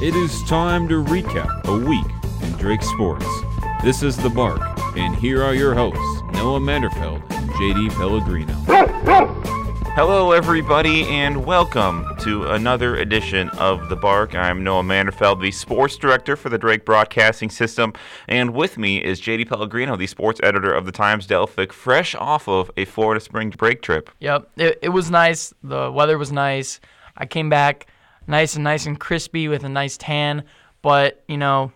It 0.00 0.14
is 0.14 0.44
time 0.44 0.86
to 0.90 1.02
recap 1.02 1.64
a 1.64 1.76
week 1.76 2.06
in 2.44 2.52
Drake 2.52 2.84
sports. 2.84 3.26
This 3.82 4.04
is 4.04 4.16
The 4.16 4.30
Bark, 4.30 4.60
and 4.96 5.12
here 5.16 5.42
are 5.42 5.54
your 5.54 5.74
hosts, 5.74 6.22
Noah 6.34 6.60
Manderfeld 6.60 7.28
and 7.32 7.50
JD 7.50 7.90
Pellegrino. 7.96 8.52
Hello, 9.96 10.30
everybody, 10.30 11.02
and 11.08 11.44
welcome 11.44 12.06
to 12.20 12.44
another 12.52 12.94
edition 12.94 13.48
of 13.58 13.88
The 13.88 13.96
Bark. 13.96 14.36
I'm 14.36 14.62
Noah 14.62 14.84
Manderfeld, 14.84 15.42
the 15.42 15.50
sports 15.50 15.96
director 15.96 16.36
for 16.36 16.48
the 16.48 16.58
Drake 16.58 16.84
Broadcasting 16.84 17.50
System, 17.50 17.92
and 18.28 18.54
with 18.54 18.78
me 18.78 19.02
is 19.02 19.20
JD 19.20 19.48
Pellegrino, 19.48 19.96
the 19.96 20.06
sports 20.06 20.38
editor 20.44 20.72
of 20.72 20.86
the 20.86 20.92
Times 20.92 21.26
Delphic, 21.26 21.72
fresh 21.72 22.14
off 22.14 22.46
of 22.46 22.70
a 22.76 22.84
Florida 22.84 23.20
spring 23.20 23.50
break 23.50 23.82
trip. 23.82 24.10
Yep, 24.20 24.48
it, 24.58 24.78
it 24.80 24.88
was 24.90 25.10
nice. 25.10 25.52
The 25.64 25.90
weather 25.90 26.18
was 26.18 26.30
nice. 26.30 26.78
I 27.16 27.26
came 27.26 27.50
back 27.50 27.88
nice 28.28 28.54
and 28.54 28.62
nice 28.62 28.86
and 28.86 29.00
crispy 29.00 29.48
with 29.48 29.64
a 29.64 29.68
nice 29.68 29.96
tan, 29.96 30.44
but, 30.82 31.24
you 31.26 31.36
know, 31.36 31.72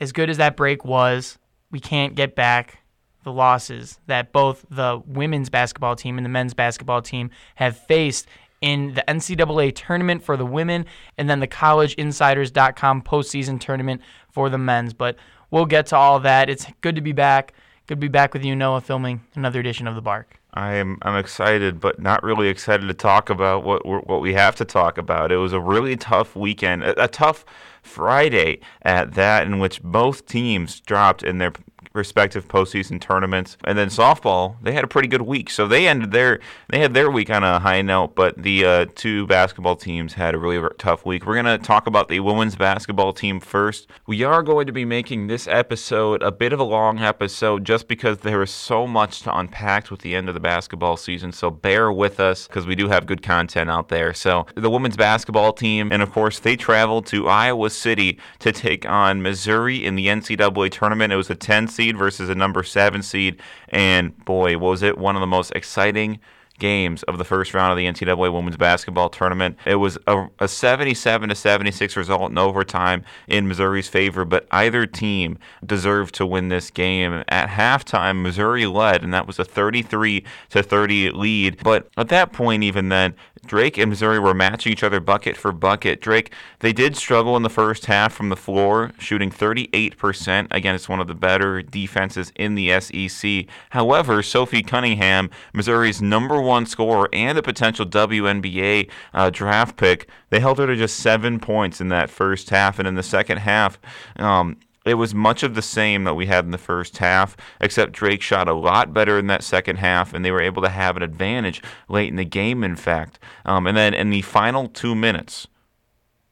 as 0.00 0.12
good 0.12 0.30
as 0.30 0.38
that 0.38 0.56
break 0.56 0.84
was, 0.84 1.38
we 1.70 1.78
can't 1.78 2.14
get 2.14 2.34
back 2.34 2.78
the 3.22 3.32
losses 3.32 4.00
that 4.06 4.32
both 4.32 4.64
the 4.70 5.00
women's 5.06 5.50
basketball 5.50 5.94
team 5.94 6.16
and 6.16 6.24
the 6.24 6.30
men's 6.30 6.54
basketball 6.54 7.02
team 7.02 7.30
have 7.56 7.76
faced 7.76 8.26
in 8.60 8.94
the 8.94 9.04
NCAA 9.06 9.74
tournament 9.74 10.22
for 10.22 10.36
the 10.36 10.46
women 10.46 10.86
and 11.18 11.28
then 11.28 11.40
the 11.40 11.46
collegeinsiders.com 11.46 13.02
postseason 13.02 13.60
tournament 13.60 14.00
for 14.30 14.48
the 14.48 14.58
men's. 14.58 14.94
But 14.94 15.16
we'll 15.50 15.66
get 15.66 15.86
to 15.86 15.96
all 15.96 16.20
that. 16.20 16.48
It's 16.48 16.66
good 16.80 16.96
to 16.96 17.02
be 17.02 17.12
back. 17.12 17.52
Good 17.86 17.96
to 17.96 18.00
be 18.00 18.08
back 18.08 18.32
with 18.32 18.44
you, 18.44 18.56
Noah, 18.56 18.80
filming 18.80 19.22
another 19.34 19.60
edition 19.60 19.86
of 19.86 19.94
The 19.94 20.02
Bark. 20.02 20.39
I'm 20.54 20.98
I'm 21.02 21.16
excited, 21.16 21.80
but 21.80 22.00
not 22.00 22.22
really 22.22 22.48
excited 22.48 22.88
to 22.88 22.94
talk 22.94 23.30
about 23.30 23.62
what 23.64 23.86
what 23.86 24.20
we 24.20 24.34
have 24.34 24.56
to 24.56 24.64
talk 24.64 24.98
about. 24.98 25.30
It 25.30 25.36
was 25.36 25.52
a 25.52 25.60
really 25.60 25.96
tough 25.96 26.34
weekend, 26.34 26.82
a, 26.82 27.04
a 27.04 27.08
tough 27.08 27.44
Friday 27.82 28.60
at 28.82 29.14
that, 29.14 29.46
in 29.46 29.58
which 29.58 29.82
both 29.82 30.26
teams 30.26 30.80
dropped 30.80 31.22
in 31.22 31.38
their 31.38 31.52
respective 31.92 32.46
postseason 32.46 33.00
tournaments. 33.00 33.56
And 33.64 33.76
then 33.76 33.88
softball, 33.88 34.56
they 34.62 34.72
had 34.72 34.84
a 34.84 34.88
pretty 34.88 35.08
good 35.08 35.22
week, 35.22 35.50
so 35.50 35.66
they 35.66 35.88
ended 35.88 36.12
their 36.12 36.40
they 36.68 36.78
had 36.78 36.94
their 36.94 37.10
week 37.10 37.30
on 37.30 37.42
a 37.42 37.58
high 37.58 37.82
note. 37.82 38.14
But 38.14 38.40
the 38.42 38.64
uh, 38.64 38.86
two 38.94 39.26
basketball 39.26 39.76
teams 39.76 40.14
had 40.14 40.34
a 40.34 40.38
really 40.38 40.66
tough 40.78 41.04
week. 41.04 41.26
We're 41.26 41.34
gonna 41.34 41.58
talk 41.58 41.86
about 41.86 42.08
the 42.08 42.20
women's 42.20 42.56
basketball 42.56 43.12
team 43.12 43.40
first. 43.40 43.88
We 44.06 44.22
are 44.22 44.42
going 44.42 44.66
to 44.66 44.72
be 44.72 44.84
making 44.84 45.26
this 45.26 45.48
episode 45.48 46.22
a 46.22 46.30
bit 46.30 46.52
of 46.52 46.60
a 46.60 46.64
long 46.64 46.98
episode 47.00 47.64
just 47.64 47.88
because 47.88 48.18
there 48.18 48.42
is 48.42 48.50
so 48.50 48.86
much 48.86 49.22
to 49.22 49.36
unpack 49.36 49.90
with 49.90 50.00
the 50.00 50.14
end 50.14 50.28
of 50.28 50.34
the 50.34 50.40
basketball 50.40 50.96
season. 50.96 51.32
So 51.32 51.50
bear 51.50 51.90
with 51.92 52.20
us 52.20 52.46
because 52.46 52.66
we 52.66 52.74
do 52.74 52.88
have 52.88 53.06
good 53.06 53.22
content 53.22 53.70
out 53.70 53.88
there. 53.88 54.14
So 54.14 54.46
the 54.54 54.70
women's 54.70 54.96
basketball 54.96 55.52
team, 55.52 55.90
and 55.90 56.02
of 56.02 56.12
course 56.12 56.38
they 56.38 56.56
traveled 56.56 57.06
to 57.06 57.28
Iowa 57.28 57.70
City 57.70 58.18
to 58.40 58.52
take 58.52 58.86
on 58.86 59.22
Missouri 59.22 59.84
in 59.84 59.96
the 59.96 60.06
NCAA 60.06 60.70
tournament. 60.70 61.12
It 61.12 61.16
was 61.16 61.30
a 61.30 61.34
10 61.34 61.66
seed 61.80 61.96
versus 61.96 62.28
a 62.28 62.34
number 62.34 62.62
seven 62.62 63.02
seed. 63.02 63.40
And 63.70 64.16
boy, 64.26 64.58
was 64.58 64.82
it 64.82 64.98
one 64.98 65.16
of 65.16 65.20
the 65.20 65.26
most 65.26 65.50
exciting 65.52 66.20
games 66.60 67.02
of 67.04 67.18
the 67.18 67.24
first 67.24 67.54
round 67.54 67.72
of 67.72 67.78
the 67.78 67.86
NCAA 67.86 68.32
women's 68.32 68.58
basketball 68.58 69.08
tournament. 69.08 69.56
It 69.66 69.76
was 69.76 69.98
a, 70.06 70.26
a 70.38 70.46
77 70.46 71.30
to 71.30 71.34
76 71.34 71.96
result 71.96 72.30
in 72.30 72.38
overtime 72.38 73.02
in 73.26 73.48
Missouri's 73.48 73.88
favor, 73.88 74.24
but 74.24 74.46
either 74.52 74.86
team 74.86 75.38
deserved 75.64 76.14
to 76.16 76.26
win 76.26 76.48
this 76.48 76.70
game. 76.70 77.24
At 77.28 77.48
halftime, 77.48 78.22
Missouri 78.22 78.66
led, 78.66 79.02
and 79.02 79.12
that 79.12 79.26
was 79.26 79.38
a 79.38 79.44
33 79.44 80.22
to 80.50 80.62
30 80.62 81.10
lead. 81.10 81.62
But 81.64 81.88
at 81.96 82.08
that 82.10 82.32
point, 82.32 82.62
even 82.62 82.90
then, 82.90 83.16
Drake 83.46 83.78
and 83.78 83.88
Missouri 83.88 84.18
were 84.18 84.34
matching 84.34 84.72
each 84.72 84.82
other 84.82 85.00
bucket 85.00 85.36
for 85.36 85.50
bucket. 85.52 86.00
Drake, 86.00 86.32
they 86.60 86.72
did 86.72 86.96
struggle 86.96 87.36
in 87.36 87.42
the 87.42 87.50
first 87.50 87.86
half 87.86 88.12
from 88.12 88.28
the 88.28 88.36
floor, 88.36 88.92
shooting 88.98 89.30
38% 89.30 90.48
against 90.50 90.88
one 90.88 91.00
of 91.00 91.08
the 91.08 91.14
better 91.14 91.62
defenses 91.62 92.32
in 92.36 92.54
the 92.54 92.78
SEC. 92.80 93.46
However, 93.70 94.22
Sophie 94.22 94.62
Cunningham, 94.62 95.30
Missouri's 95.54 96.02
number 96.02 96.40
one 96.40 96.66
scorer 96.66 97.08
and 97.12 97.38
a 97.38 97.42
potential 97.42 97.86
WNBA 97.86 98.90
uh, 99.14 99.30
draft 99.30 99.76
pick, 99.76 100.08
they 100.28 100.40
held 100.40 100.58
her 100.58 100.66
to 100.66 100.76
just 100.76 100.98
seven 100.98 101.40
points 101.40 101.80
in 101.80 101.88
that 101.88 102.10
first 102.10 102.50
half. 102.50 102.78
And 102.78 102.86
in 102.86 102.94
the 102.94 103.02
second 103.02 103.38
half, 103.38 103.78
um, 104.16 104.58
it 104.86 104.94
was 104.94 105.14
much 105.14 105.42
of 105.42 105.54
the 105.54 105.62
same 105.62 106.04
that 106.04 106.14
we 106.14 106.26
had 106.26 106.44
in 106.44 106.52
the 106.52 106.58
first 106.58 106.98
half, 106.98 107.36
except 107.60 107.92
Drake 107.92 108.22
shot 108.22 108.48
a 108.48 108.54
lot 108.54 108.94
better 108.94 109.18
in 109.18 109.26
that 109.26 109.44
second 109.44 109.76
half, 109.76 110.14
and 110.14 110.24
they 110.24 110.30
were 110.30 110.40
able 110.40 110.62
to 110.62 110.70
have 110.70 110.96
an 110.96 111.02
advantage 111.02 111.62
late 111.88 112.08
in 112.08 112.16
the 112.16 112.24
game, 112.24 112.64
in 112.64 112.76
fact. 112.76 113.18
Um, 113.44 113.66
and 113.66 113.76
then 113.76 113.92
in 113.92 114.10
the 114.10 114.22
final 114.22 114.68
two 114.68 114.94
minutes, 114.94 115.48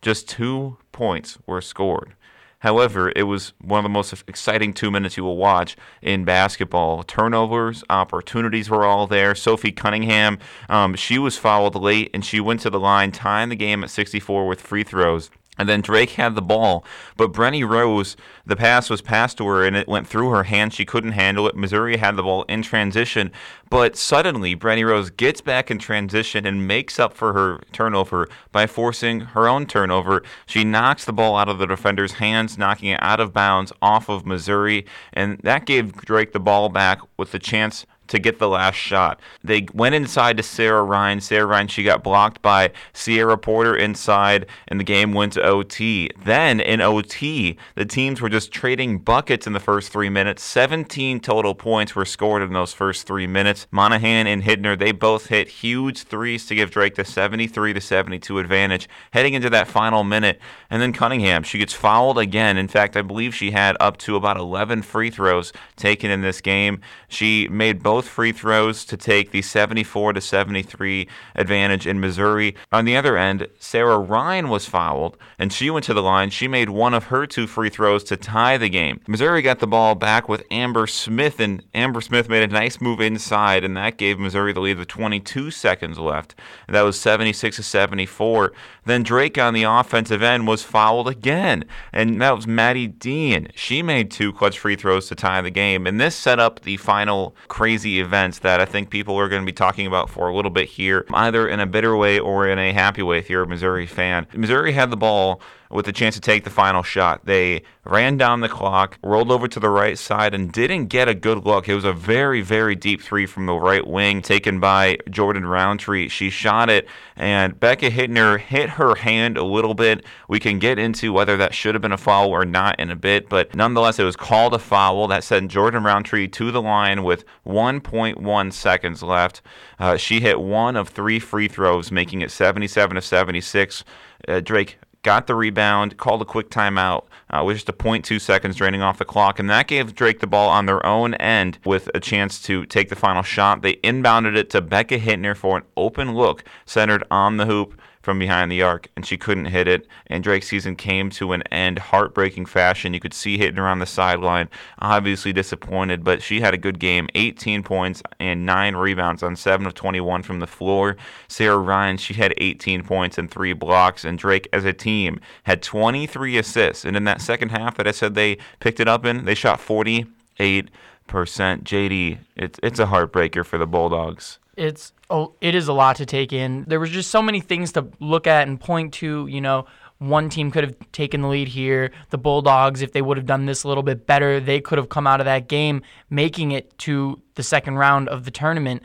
just 0.00 0.28
two 0.28 0.78
points 0.92 1.38
were 1.46 1.60
scored. 1.60 2.14
However, 2.60 3.12
it 3.14 3.24
was 3.24 3.52
one 3.60 3.78
of 3.78 3.84
the 3.84 3.88
most 3.88 4.12
exciting 4.26 4.72
two 4.72 4.90
minutes 4.90 5.16
you 5.16 5.22
will 5.22 5.36
watch 5.36 5.76
in 6.02 6.24
basketball. 6.24 7.04
Turnovers, 7.04 7.84
opportunities 7.88 8.68
were 8.68 8.84
all 8.84 9.06
there. 9.06 9.36
Sophie 9.36 9.70
Cunningham, 9.70 10.38
um, 10.68 10.96
she 10.96 11.18
was 11.18 11.36
fouled 11.36 11.76
late 11.76 12.10
and 12.12 12.24
she 12.24 12.40
went 12.40 12.60
to 12.60 12.70
the 12.70 12.80
line, 12.80 13.12
tying 13.12 13.48
the 13.48 13.56
game 13.56 13.84
at 13.84 13.90
64 13.90 14.48
with 14.48 14.60
free 14.60 14.82
throws. 14.82 15.30
And 15.58 15.68
then 15.68 15.80
Drake 15.80 16.10
had 16.10 16.34
the 16.34 16.42
ball, 16.42 16.84
but 17.16 17.32
Brenni 17.32 17.68
Rose, 17.68 18.16
the 18.46 18.56
pass 18.56 18.88
was 18.88 19.02
passed 19.02 19.38
to 19.38 19.46
her 19.46 19.64
and 19.64 19.76
it 19.76 19.88
went 19.88 20.06
through 20.06 20.30
her 20.30 20.44
hand. 20.44 20.72
She 20.72 20.84
couldn't 20.84 21.12
handle 21.12 21.48
it. 21.48 21.56
Missouri 21.56 21.96
had 21.96 22.16
the 22.16 22.22
ball 22.22 22.44
in 22.44 22.62
transition, 22.62 23.32
but 23.68 23.96
suddenly 23.96 24.54
Brenni 24.54 24.86
Rose 24.86 25.10
gets 25.10 25.40
back 25.40 25.70
in 25.70 25.78
transition 25.78 26.46
and 26.46 26.68
makes 26.68 26.98
up 27.00 27.12
for 27.12 27.32
her 27.32 27.60
turnover 27.72 28.28
by 28.52 28.66
forcing 28.66 29.20
her 29.20 29.48
own 29.48 29.66
turnover. 29.66 30.22
She 30.46 30.64
knocks 30.64 31.04
the 31.04 31.12
ball 31.12 31.36
out 31.36 31.48
of 31.48 31.58
the 31.58 31.66
defender's 31.66 32.12
hands, 32.12 32.56
knocking 32.56 32.90
it 32.90 33.02
out 33.02 33.20
of 33.20 33.32
bounds 33.32 33.72
off 33.82 34.08
of 34.08 34.24
Missouri, 34.24 34.86
and 35.12 35.38
that 35.42 35.66
gave 35.66 35.92
Drake 35.92 36.32
the 36.32 36.40
ball 36.40 36.68
back 36.68 37.00
with 37.16 37.32
the 37.32 37.38
chance 37.38 37.84
to 38.08 38.18
get 38.18 38.38
the 38.38 38.48
last 38.48 38.76
shot. 38.76 39.20
They 39.42 39.66
went 39.72 39.94
inside 39.94 40.36
to 40.38 40.42
Sara 40.42 40.82
Rhine. 40.82 41.20
Sara 41.20 41.46
Rhine, 41.46 41.68
she 41.68 41.82
got 41.82 42.02
blocked 42.02 42.42
by 42.42 42.72
Cierra 42.92 43.38
Porter 43.38 43.76
inside, 43.76 44.46
and 44.66 44.80
the 44.80 44.84
game 44.84 45.12
went 45.12 45.34
to 45.34 45.42
OT. 45.42 46.10
Then 46.24 46.60
in 46.60 46.80
OT, 46.80 47.56
the 47.74 47.84
teams 47.84 48.20
were 48.20 48.28
just 48.28 48.52
trading 48.52 48.98
buckets 48.98 49.46
in 49.46 49.52
the 49.52 49.60
first 49.60 49.92
three 49.92 50.08
minutes. 50.08 50.42
17 50.42 51.20
total 51.20 51.54
points 51.54 51.94
were 51.94 52.04
scored 52.04 52.42
in 52.42 52.52
those 52.52 52.72
first 52.72 53.06
three 53.06 53.26
minutes. 53.26 53.66
Monahan 53.70 54.26
and 54.26 54.42
Hittner, 54.42 54.78
they 54.78 54.92
both 54.92 55.26
hit 55.26 55.48
huge 55.48 56.02
threes 56.02 56.46
to 56.46 56.54
give 56.54 56.70
Drake 56.70 56.94
the 56.94 57.04
73 57.04 57.72
to 57.72 57.80
72 57.80 58.38
advantage 58.38 58.88
heading 59.12 59.34
into 59.34 59.50
that 59.50 59.68
final 59.68 60.04
minute. 60.04 60.40
And 60.70 60.80
then 60.82 60.92
Cunningham, 60.92 61.42
she 61.42 61.58
gets 61.58 61.72
fouled 61.72 62.18
again. 62.18 62.56
In 62.56 62.68
fact, 62.68 62.96
I 62.96 63.02
believe 63.02 63.34
she 63.34 63.50
had 63.50 63.76
up 63.80 63.96
to 63.98 64.16
about 64.16 64.36
11 64.36 64.82
free 64.82 65.10
throws 65.10 65.52
taken 65.76 66.10
in 66.10 66.22
this 66.22 66.40
game. 66.40 66.80
She 67.08 67.48
made 67.48 67.82
both 67.82 67.97
both 67.98 68.06
free 68.06 68.30
throws 68.30 68.84
to 68.84 68.96
take 68.96 69.32
the 69.32 69.42
74 69.42 70.12
to 70.12 70.20
73 70.20 71.08
advantage 71.34 71.84
in 71.84 71.98
Missouri. 71.98 72.54
On 72.70 72.84
the 72.84 72.96
other 72.96 73.16
end, 73.16 73.48
Sara 73.58 73.98
Rhine 73.98 74.48
was 74.48 74.66
fouled 74.66 75.16
and 75.36 75.52
she 75.52 75.68
went 75.68 75.84
to 75.86 75.94
the 75.94 76.02
line. 76.02 76.30
She 76.30 76.46
made 76.46 76.70
one 76.70 76.94
of 76.94 77.06
her 77.06 77.26
two 77.26 77.48
free 77.48 77.70
throws 77.70 78.04
to 78.04 78.16
tie 78.16 78.56
the 78.56 78.68
game. 78.68 79.00
Missouri 79.08 79.42
got 79.42 79.58
the 79.58 79.66
ball 79.66 79.96
back 79.96 80.28
with 80.28 80.44
Amber 80.48 80.86
Smith 80.86 81.40
and 81.40 81.64
Amber 81.74 82.00
Smith 82.00 82.28
made 82.28 82.44
a 82.44 82.46
nice 82.46 82.80
move 82.80 83.00
inside 83.00 83.64
and 83.64 83.76
that 83.76 83.96
gave 83.96 84.20
Missouri 84.20 84.52
the 84.52 84.60
lead 84.60 84.78
with 84.78 84.86
22 84.86 85.50
seconds 85.50 85.98
left. 85.98 86.36
That 86.68 86.82
was 86.82 87.00
76 87.00 87.56
to 87.56 87.64
74. 87.64 88.52
Then 88.84 89.02
Drake 89.02 89.38
on 89.38 89.54
the 89.54 89.64
offensive 89.64 90.22
end 90.22 90.46
was 90.46 90.62
fouled 90.62 91.08
again 91.08 91.64
and 91.92 92.22
that 92.22 92.36
was 92.36 92.46
Maddie 92.46 92.86
Dean. 92.86 93.48
She 93.56 93.82
made 93.82 94.12
two 94.12 94.32
clutch 94.32 94.60
free 94.60 94.76
throws 94.76 95.08
to 95.08 95.16
tie 95.16 95.40
the 95.40 95.50
game 95.50 95.84
and 95.84 96.00
this 96.00 96.14
set 96.14 96.38
up 96.38 96.60
the 96.60 96.76
final 96.76 97.34
crazy 97.48 97.87
crazy 97.88 98.00
events 98.00 98.40
that 98.40 98.60
I 98.60 98.66
think 98.66 98.90
people 98.90 99.16
are 99.18 99.28
going 99.28 99.42
to 99.42 99.46
be 99.46 99.52
talking 99.52 99.86
about 99.86 100.10
for 100.10 100.28
a 100.28 100.36
little 100.36 100.50
bit 100.50 100.68
here, 100.68 101.06
either 101.14 101.48
in 101.48 101.60
a 101.60 101.66
bitter 101.66 101.96
way 101.96 102.18
or 102.18 102.46
in 102.46 102.58
a 102.58 102.72
happy 102.72 103.02
way 103.02 103.18
if 103.18 103.30
you're 103.30 103.42
a 103.42 103.46
Missouri 103.46 103.86
fan. 103.86 104.26
Missouri 104.34 104.72
had 104.72 104.90
the 104.90 104.96
ball 104.96 105.40
with 105.70 105.86
a 105.88 105.92
chance 105.92 106.14
to 106.14 106.20
take 106.20 106.44
the 106.44 106.50
final 106.50 106.82
shot. 106.82 107.24
They 107.24 107.62
ran 107.84 108.16
down 108.16 108.40
the 108.40 108.48
clock, 108.48 108.98
rolled 109.02 109.30
over 109.30 109.48
to 109.48 109.60
the 109.60 109.68
right 109.68 109.98
side, 109.98 110.34
and 110.34 110.52
didn't 110.52 110.86
get 110.86 111.08
a 111.08 111.14
good 111.14 111.44
look. 111.44 111.68
It 111.68 111.74
was 111.74 111.84
a 111.84 111.92
very, 111.92 112.40
very 112.40 112.74
deep 112.74 113.02
three 113.02 113.26
from 113.26 113.46
the 113.46 113.54
right 113.54 113.86
wing 113.86 114.22
taken 114.22 114.60
by 114.60 114.98
Jordan 115.10 115.46
Roundtree. 115.46 116.08
She 116.08 116.30
shot 116.30 116.70
it, 116.70 116.86
and 117.16 117.58
Becca 117.58 117.90
Hittner 117.90 118.38
hit 118.38 118.70
her 118.70 118.94
hand 118.96 119.36
a 119.36 119.44
little 119.44 119.74
bit. 119.74 120.04
We 120.28 120.38
can 120.40 120.58
get 120.58 120.78
into 120.78 121.12
whether 121.12 121.36
that 121.36 121.54
should 121.54 121.74
have 121.74 121.82
been 121.82 121.92
a 121.92 121.98
foul 121.98 122.30
or 122.30 122.44
not 122.44 122.78
in 122.78 122.90
a 122.90 122.96
bit, 122.96 123.28
but 123.28 123.54
nonetheless, 123.54 123.98
it 123.98 124.04
was 124.04 124.16
called 124.16 124.54
a 124.54 124.58
foul. 124.58 125.08
That 125.08 125.24
sent 125.24 125.50
Jordan 125.50 125.84
Roundtree 125.84 126.28
to 126.28 126.50
the 126.50 126.62
line 126.62 127.02
with 127.02 127.24
1.1 127.46 128.52
seconds 128.52 129.02
left. 129.02 129.42
Uh, 129.78 129.96
she 129.96 130.20
hit 130.20 130.40
one 130.40 130.76
of 130.76 130.88
three 130.88 131.18
free 131.18 131.48
throws, 131.48 131.90
making 131.90 132.20
it 132.22 132.30
77 132.30 132.96
to 132.96 133.00
76. 133.00 133.84
Uh, 134.26 134.40
Drake 134.40 134.78
got 135.08 135.26
the 135.26 135.34
rebound, 135.34 135.96
called 135.96 136.20
a 136.20 136.24
quick 136.26 136.50
timeout 136.50 137.06
uh, 137.30 137.42
with 137.42 137.56
just 137.56 137.68
a 137.70 137.72
0.2 137.72 138.20
seconds 138.20 138.56
draining 138.56 138.82
off 138.82 138.98
the 138.98 139.06
clock, 139.06 139.38
and 139.38 139.48
that 139.48 139.66
gave 139.66 139.94
Drake 139.94 140.20
the 140.20 140.26
ball 140.26 140.50
on 140.50 140.66
their 140.66 140.84
own 140.84 141.14
end 141.14 141.58
with 141.64 141.88
a 141.94 141.98
chance 141.98 142.42
to 142.42 142.66
take 142.66 142.90
the 142.90 142.94
final 142.94 143.22
shot. 143.22 143.62
They 143.62 143.76
inbounded 143.76 144.36
it 144.36 144.50
to 144.50 144.60
Becca 144.60 144.98
Hittner 144.98 145.34
for 145.34 145.56
an 145.56 145.62
open 145.78 146.14
look 146.14 146.44
centered 146.66 147.04
on 147.10 147.38
the 147.38 147.46
hoop 147.46 147.80
from 148.08 148.18
behind 148.18 148.50
the 148.50 148.62
arc, 148.62 148.88
and 148.96 149.04
she 149.04 149.18
couldn't 149.18 149.44
hit 149.44 149.68
it. 149.68 149.86
And 150.06 150.24
Drake's 150.24 150.48
season 150.48 150.76
came 150.76 151.10
to 151.10 151.34
an 151.34 151.42
end, 151.52 151.78
heartbreaking 151.78 152.46
fashion. 152.46 152.94
You 152.94 153.00
could 153.00 153.12
see 153.12 153.36
Hittner 153.36 153.70
on 153.70 153.80
the 153.80 153.84
sideline. 153.84 154.48
Obviously 154.78 155.30
disappointed, 155.30 156.02
but 156.04 156.22
she 156.22 156.40
had 156.40 156.54
a 156.54 156.56
good 156.56 156.78
game 156.78 157.10
18 157.14 157.62
points 157.62 158.02
and 158.18 158.46
nine 158.46 158.76
rebounds 158.76 159.22
on 159.22 159.36
7 159.36 159.66
of 159.66 159.74
21 159.74 160.22
from 160.22 160.40
the 160.40 160.46
floor. 160.46 160.96
Sara 161.28 161.58
Rhine, 161.58 161.98
she 161.98 162.14
had 162.14 162.32
18 162.38 162.82
points 162.82 163.18
and 163.18 163.30
three 163.30 163.52
blocks. 163.52 164.06
And 164.06 164.18
Drake, 164.18 164.48
as 164.54 164.64
a 164.64 164.72
team, 164.72 165.20
had 165.42 165.60
23 165.62 166.38
assists. 166.38 166.86
And 166.86 166.96
in 166.96 167.04
that 167.04 167.20
second 167.20 167.50
half 167.50 167.76
that 167.76 167.86
I 167.86 167.90
said 167.90 168.14
they 168.14 168.38
picked 168.58 168.80
it 168.80 168.88
up 168.88 169.04
in, 169.04 169.26
they 169.26 169.34
shot 169.34 169.60
48 169.60 170.70
percent. 171.06 171.64
JD, 171.64 172.20
it's 172.36 172.58
it's 172.62 172.78
a 172.78 172.86
heartbreaker 172.86 173.44
for 173.44 173.58
the 173.58 173.66
Bulldogs. 173.66 174.38
It's 174.58 174.92
oh, 175.08 175.34
it 175.40 175.54
is 175.54 175.68
a 175.68 175.72
lot 175.72 175.96
to 175.96 176.06
take 176.06 176.32
in. 176.32 176.64
There 176.66 176.80
was 176.80 176.90
just 176.90 177.10
so 177.10 177.22
many 177.22 177.40
things 177.40 177.72
to 177.72 177.88
look 178.00 178.26
at 178.26 178.48
and 178.48 178.60
point 178.60 178.92
to. 178.94 179.26
You 179.26 179.40
know, 179.40 179.66
one 179.98 180.28
team 180.28 180.50
could 180.50 180.64
have 180.64 180.76
taken 180.92 181.22
the 181.22 181.28
lead 181.28 181.48
here. 181.48 181.90
The 182.10 182.18
Bulldogs, 182.18 182.82
if 182.82 182.92
they 182.92 183.02
would 183.02 183.16
have 183.16 183.26
done 183.26 183.46
this 183.46 183.64
a 183.64 183.68
little 183.68 183.82
bit 183.82 184.06
better, 184.06 184.40
they 184.40 184.60
could 184.60 184.78
have 184.78 184.88
come 184.88 185.06
out 185.06 185.20
of 185.20 185.26
that 185.26 185.48
game 185.48 185.82
making 186.10 186.52
it 186.52 186.76
to 186.78 187.22
the 187.34 187.42
second 187.42 187.76
round 187.76 188.08
of 188.08 188.24
the 188.24 188.30
tournament 188.30 188.82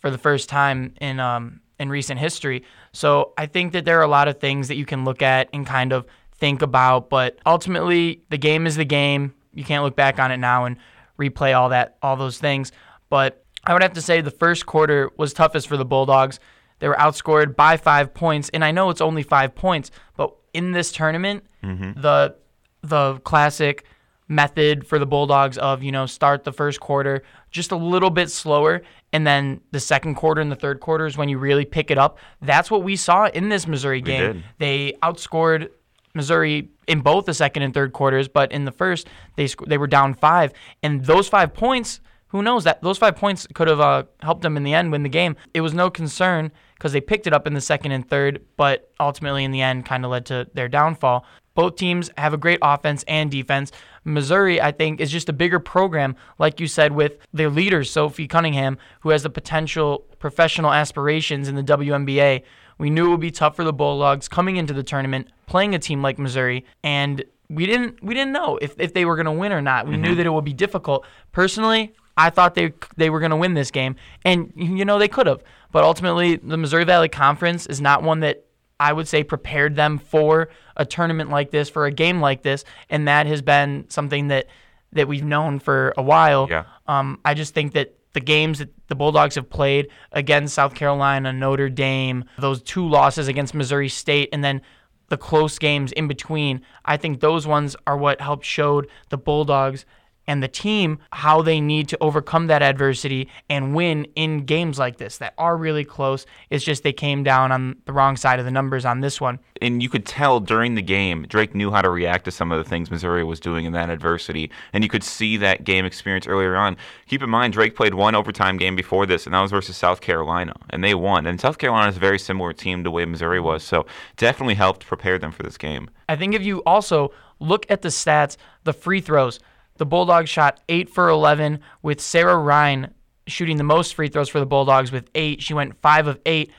for 0.00 0.10
the 0.10 0.18
first 0.18 0.48
time 0.48 0.94
in 1.00 1.18
um, 1.18 1.60
in 1.78 1.88
recent 1.88 2.20
history. 2.20 2.62
So 2.92 3.32
I 3.36 3.46
think 3.46 3.72
that 3.72 3.84
there 3.84 3.98
are 3.98 4.04
a 4.04 4.08
lot 4.08 4.28
of 4.28 4.38
things 4.38 4.68
that 4.68 4.76
you 4.76 4.86
can 4.86 5.04
look 5.04 5.22
at 5.22 5.48
and 5.52 5.66
kind 5.66 5.92
of 5.92 6.06
think 6.34 6.62
about. 6.62 7.10
But 7.10 7.38
ultimately, 7.46 8.22
the 8.30 8.38
game 8.38 8.66
is 8.66 8.76
the 8.76 8.84
game. 8.84 9.34
You 9.54 9.64
can't 9.64 9.82
look 9.82 9.96
back 9.96 10.18
on 10.18 10.30
it 10.30 10.36
now 10.36 10.64
and 10.64 10.76
replay 11.18 11.56
all 11.56 11.70
that, 11.70 11.96
all 12.02 12.16
those 12.16 12.38
things. 12.38 12.72
But 13.08 13.44
I 13.66 13.72
would 13.72 13.82
have 13.82 13.94
to 13.94 14.02
say 14.02 14.20
the 14.20 14.30
first 14.30 14.66
quarter 14.66 15.10
was 15.16 15.32
toughest 15.32 15.66
for 15.66 15.76
the 15.76 15.84
Bulldogs. 15.84 16.38
They 16.78 16.88
were 16.88 16.94
outscored 16.94 17.56
by 17.56 17.76
five 17.76 18.14
points, 18.14 18.48
and 18.50 18.64
I 18.64 18.70
know 18.70 18.90
it's 18.90 19.00
only 19.00 19.22
five 19.22 19.54
points, 19.54 19.90
but 20.16 20.34
in 20.52 20.72
this 20.72 20.92
tournament, 20.92 21.44
mm-hmm. 21.62 22.00
the 22.00 22.36
the 22.82 23.18
classic 23.24 23.84
method 24.28 24.86
for 24.86 24.98
the 24.98 25.06
Bulldogs 25.06 25.56
of 25.58 25.82
you 25.82 25.92
know 25.92 26.06
start 26.06 26.44
the 26.44 26.52
first 26.52 26.80
quarter 26.80 27.22
just 27.50 27.72
a 27.72 27.76
little 27.76 28.10
bit 28.10 28.30
slower, 28.30 28.82
and 29.12 29.26
then 29.26 29.60
the 29.70 29.80
second 29.80 30.16
quarter 30.16 30.40
and 30.40 30.52
the 30.52 30.56
third 30.56 30.80
quarter 30.80 31.06
is 31.06 31.16
when 31.16 31.28
you 31.28 31.38
really 31.38 31.64
pick 31.64 31.90
it 31.90 31.98
up. 31.98 32.18
That's 32.42 32.70
what 32.70 32.82
we 32.82 32.96
saw 32.96 33.26
in 33.28 33.48
this 33.48 33.66
Missouri 33.66 34.00
game. 34.00 34.44
They 34.58 34.92
outscored 35.02 35.70
Missouri 36.14 36.68
in 36.86 37.00
both 37.00 37.26
the 37.26 37.34
second 37.34 37.62
and 37.62 37.72
third 37.72 37.92
quarters, 37.92 38.28
but 38.28 38.52
in 38.52 38.64
the 38.64 38.72
first 38.72 39.08
they 39.36 39.48
they 39.66 39.78
were 39.78 39.86
down 39.86 40.14
five, 40.14 40.52
and 40.82 41.04
those 41.04 41.28
five 41.28 41.54
points. 41.54 42.00
Who 42.36 42.42
knows 42.42 42.64
that 42.64 42.82
those 42.82 42.98
five 42.98 43.16
points 43.16 43.46
could 43.54 43.66
have 43.66 43.80
uh, 43.80 44.02
helped 44.20 44.42
them 44.42 44.58
in 44.58 44.62
the 44.62 44.74
end 44.74 44.92
win 44.92 45.02
the 45.02 45.08
game. 45.08 45.36
It 45.54 45.62
was 45.62 45.72
no 45.72 45.88
concern 45.88 46.52
because 46.74 46.92
they 46.92 47.00
picked 47.00 47.26
it 47.26 47.32
up 47.32 47.46
in 47.46 47.54
the 47.54 47.62
second 47.62 47.92
and 47.92 48.06
third, 48.06 48.44
but 48.58 48.92
ultimately 49.00 49.42
in 49.42 49.52
the 49.52 49.62
end 49.62 49.86
kind 49.86 50.04
of 50.04 50.10
led 50.10 50.26
to 50.26 50.46
their 50.52 50.68
downfall. 50.68 51.24
Both 51.54 51.76
teams 51.76 52.10
have 52.18 52.34
a 52.34 52.36
great 52.36 52.58
offense 52.60 53.06
and 53.08 53.30
defense. 53.30 53.72
Missouri, 54.04 54.60
I 54.60 54.70
think, 54.70 55.00
is 55.00 55.10
just 55.10 55.30
a 55.30 55.32
bigger 55.32 55.58
program, 55.58 56.14
like 56.38 56.60
you 56.60 56.66
said, 56.66 56.92
with 56.92 57.14
their 57.32 57.48
leader, 57.48 57.84
Sophie 57.84 58.28
Cunningham, 58.28 58.76
who 59.00 59.08
has 59.08 59.22
the 59.22 59.30
potential 59.30 60.04
professional 60.18 60.74
aspirations 60.74 61.48
in 61.48 61.54
the 61.54 61.62
WNBA. 61.62 62.42
We 62.76 62.90
knew 62.90 63.06
it 63.06 63.08
would 63.12 63.20
be 63.20 63.30
tough 63.30 63.56
for 63.56 63.64
the 63.64 63.72
Bulldogs 63.72 64.28
coming 64.28 64.56
into 64.56 64.74
the 64.74 64.82
tournament, 64.82 65.28
playing 65.46 65.74
a 65.74 65.78
team 65.78 66.02
like 66.02 66.18
Missouri, 66.18 66.66
and 66.84 67.24
we 67.48 67.64
didn't 67.64 68.02
we 68.02 68.12
didn't 68.12 68.32
know 68.32 68.58
if, 68.58 68.78
if 68.78 68.92
they 68.92 69.06
were 69.06 69.16
going 69.16 69.24
to 69.24 69.32
win 69.32 69.52
or 69.52 69.62
not. 69.62 69.86
We 69.86 69.94
mm-hmm. 69.94 70.02
knew 70.02 70.14
that 70.16 70.26
it 70.26 70.30
would 70.30 70.44
be 70.44 70.52
difficult. 70.52 71.06
Personally, 71.32 71.94
I 72.16 72.30
thought 72.30 72.54
they 72.54 72.72
they 72.96 73.10
were 73.10 73.20
going 73.20 73.30
to 73.30 73.36
win 73.36 73.54
this 73.54 73.70
game, 73.70 73.96
and 74.24 74.52
you 74.56 74.84
know 74.84 74.98
they 74.98 75.08
could 75.08 75.26
have. 75.26 75.42
But 75.72 75.84
ultimately, 75.84 76.36
the 76.36 76.56
Missouri 76.56 76.84
Valley 76.84 77.08
Conference 77.08 77.66
is 77.66 77.80
not 77.80 78.02
one 78.02 78.20
that 78.20 78.46
I 78.80 78.92
would 78.92 79.08
say 79.08 79.22
prepared 79.22 79.76
them 79.76 79.98
for 79.98 80.48
a 80.76 80.84
tournament 80.84 81.30
like 81.30 81.50
this, 81.50 81.68
for 81.68 81.86
a 81.86 81.90
game 81.90 82.20
like 82.20 82.42
this, 82.42 82.64
and 82.90 83.08
that 83.08 83.26
has 83.26 83.42
been 83.42 83.86
something 83.88 84.28
that 84.28 84.46
that 84.92 85.08
we've 85.08 85.24
known 85.24 85.58
for 85.58 85.92
a 85.96 86.02
while. 86.02 86.46
Yeah. 86.48 86.64
Um, 86.86 87.20
I 87.24 87.34
just 87.34 87.54
think 87.54 87.74
that 87.74 87.94
the 88.12 88.20
games 88.20 88.60
that 88.60 88.70
the 88.88 88.94
Bulldogs 88.94 89.34
have 89.34 89.50
played 89.50 89.88
against 90.12 90.54
South 90.54 90.74
Carolina, 90.74 91.32
Notre 91.34 91.68
Dame, 91.68 92.24
those 92.38 92.62
two 92.62 92.88
losses 92.88 93.28
against 93.28 93.52
Missouri 93.52 93.90
State, 93.90 94.30
and 94.32 94.42
then 94.42 94.62
the 95.08 95.18
close 95.18 95.58
games 95.58 95.92
in 95.92 96.08
between, 96.08 96.62
I 96.84 96.96
think 96.96 97.20
those 97.20 97.46
ones 97.46 97.76
are 97.86 97.96
what 97.96 98.20
helped 98.20 98.44
showed 98.44 98.88
the 99.10 99.18
Bulldogs 99.18 99.84
and 100.26 100.42
the 100.42 100.48
team 100.48 100.98
how 101.12 101.42
they 101.42 101.60
need 101.60 101.88
to 101.88 101.98
overcome 102.00 102.46
that 102.48 102.62
adversity 102.62 103.28
and 103.48 103.74
win 103.74 104.06
in 104.16 104.44
games 104.44 104.78
like 104.78 104.96
this 104.96 105.18
that 105.18 105.34
are 105.38 105.56
really 105.56 105.84
close. 105.84 106.26
It's 106.50 106.64
just 106.64 106.82
they 106.82 106.92
came 106.92 107.22
down 107.22 107.52
on 107.52 107.76
the 107.84 107.92
wrong 107.92 108.16
side 108.16 108.38
of 108.38 108.44
the 108.44 108.50
numbers 108.50 108.84
on 108.84 109.00
this 109.00 109.20
one. 109.20 109.38
And 109.62 109.82
you 109.82 109.88
could 109.88 110.04
tell 110.04 110.40
during 110.40 110.74
the 110.74 110.82
game, 110.82 111.26
Drake 111.28 111.54
knew 111.54 111.70
how 111.70 111.82
to 111.82 111.90
react 111.90 112.26
to 112.26 112.30
some 112.30 112.52
of 112.52 112.62
the 112.62 112.68
things 112.68 112.90
Missouri 112.90 113.24
was 113.24 113.40
doing 113.40 113.64
in 113.64 113.72
that 113.72 113.88
adversity. 113.90 114.50
And 114.72 114.84
you 114.84 114.90
could 114.90 115.04
see 115.04 115.36
that 115.38 115.64
game 115.64 115.84
experience 115.84 116.26
earlier 116.26 116.56
on. 116.56 116.76
Keep 117.06 117.22
in 117.22 117.30
mind, 117.30 117.54
Drake 117.54 117.74
played 117.74 117.94
one 117.94 118.14
overtime 118.14 118.56
game 118.58 118.76
before 118.76 119.06
this, 119.06 119.26
and 119.26 119.34
that 119.34 119.40
was 119.40 119.50
versus 119.50 119.76
South 119.76 120.00
Carolina, 120.00 120.54
and 120.70 120.84
they 120.84 120.94
won. 120.94 121.26
And 121.26 121.40
South 121.40 121.58
Carolina 121.58 121.88
is 121.88 121.96
a 121.96 122.00
very 122.00 122.18
similar 122.18 122.52
team 122.52 122.80
to 122.80 122.84
the 122.84 122.90
way 122.90 123.04
Missouri 123.04 123.40
was. 123.40 123.62
So 123.62 123.86
definitely 124.16 124.54
helped 124.54 124.86
prepare 124.86 125.18
them 125.18 125.32
for 125.32 125.42
this 125.42 125.56
game. 125.56 125.88
I 126.08 126.16
think 126.16 126.34
if 126.34 126.42
you 126.42 126.62
also 126.64 127.12
look 127.40 127.66
at 127.70 127.82
the 127.82 127.88
stats, 127.88 128.36
the 128.64 128.72
free 128.72 129.00
throws, 129.00 129.40
the 129.78 129.86
Bulldogs 129.86 130.30
shot 130.30 130.60
8 130.68 130.90
for 130.90 131.08
11 131.08 131.60
with 131.82 132.00
Sara 132.00 132.36
Rhine 132.36 132.92
shooting 133.26 133.56
the 133.56 133.64
most 133.64 133.94
free 133.94 134.08
throws 134.08 134.28
for 134.28 134.40
the 134.40 134.46
Bulldogs 134.46 134.92
with 134.92 135.10
8. 135.14 135.42
She 135.42 135.54
went 135.54 135.80
5 135.80 136.06
of 136.06 136.20
8. 136.24 136.50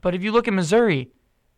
But 0.00 0.14
if 0.14 0.22
you 0.22 0.32
look 0.32 0.48
at 0.48 0.54
Missouri, 0.54 1.10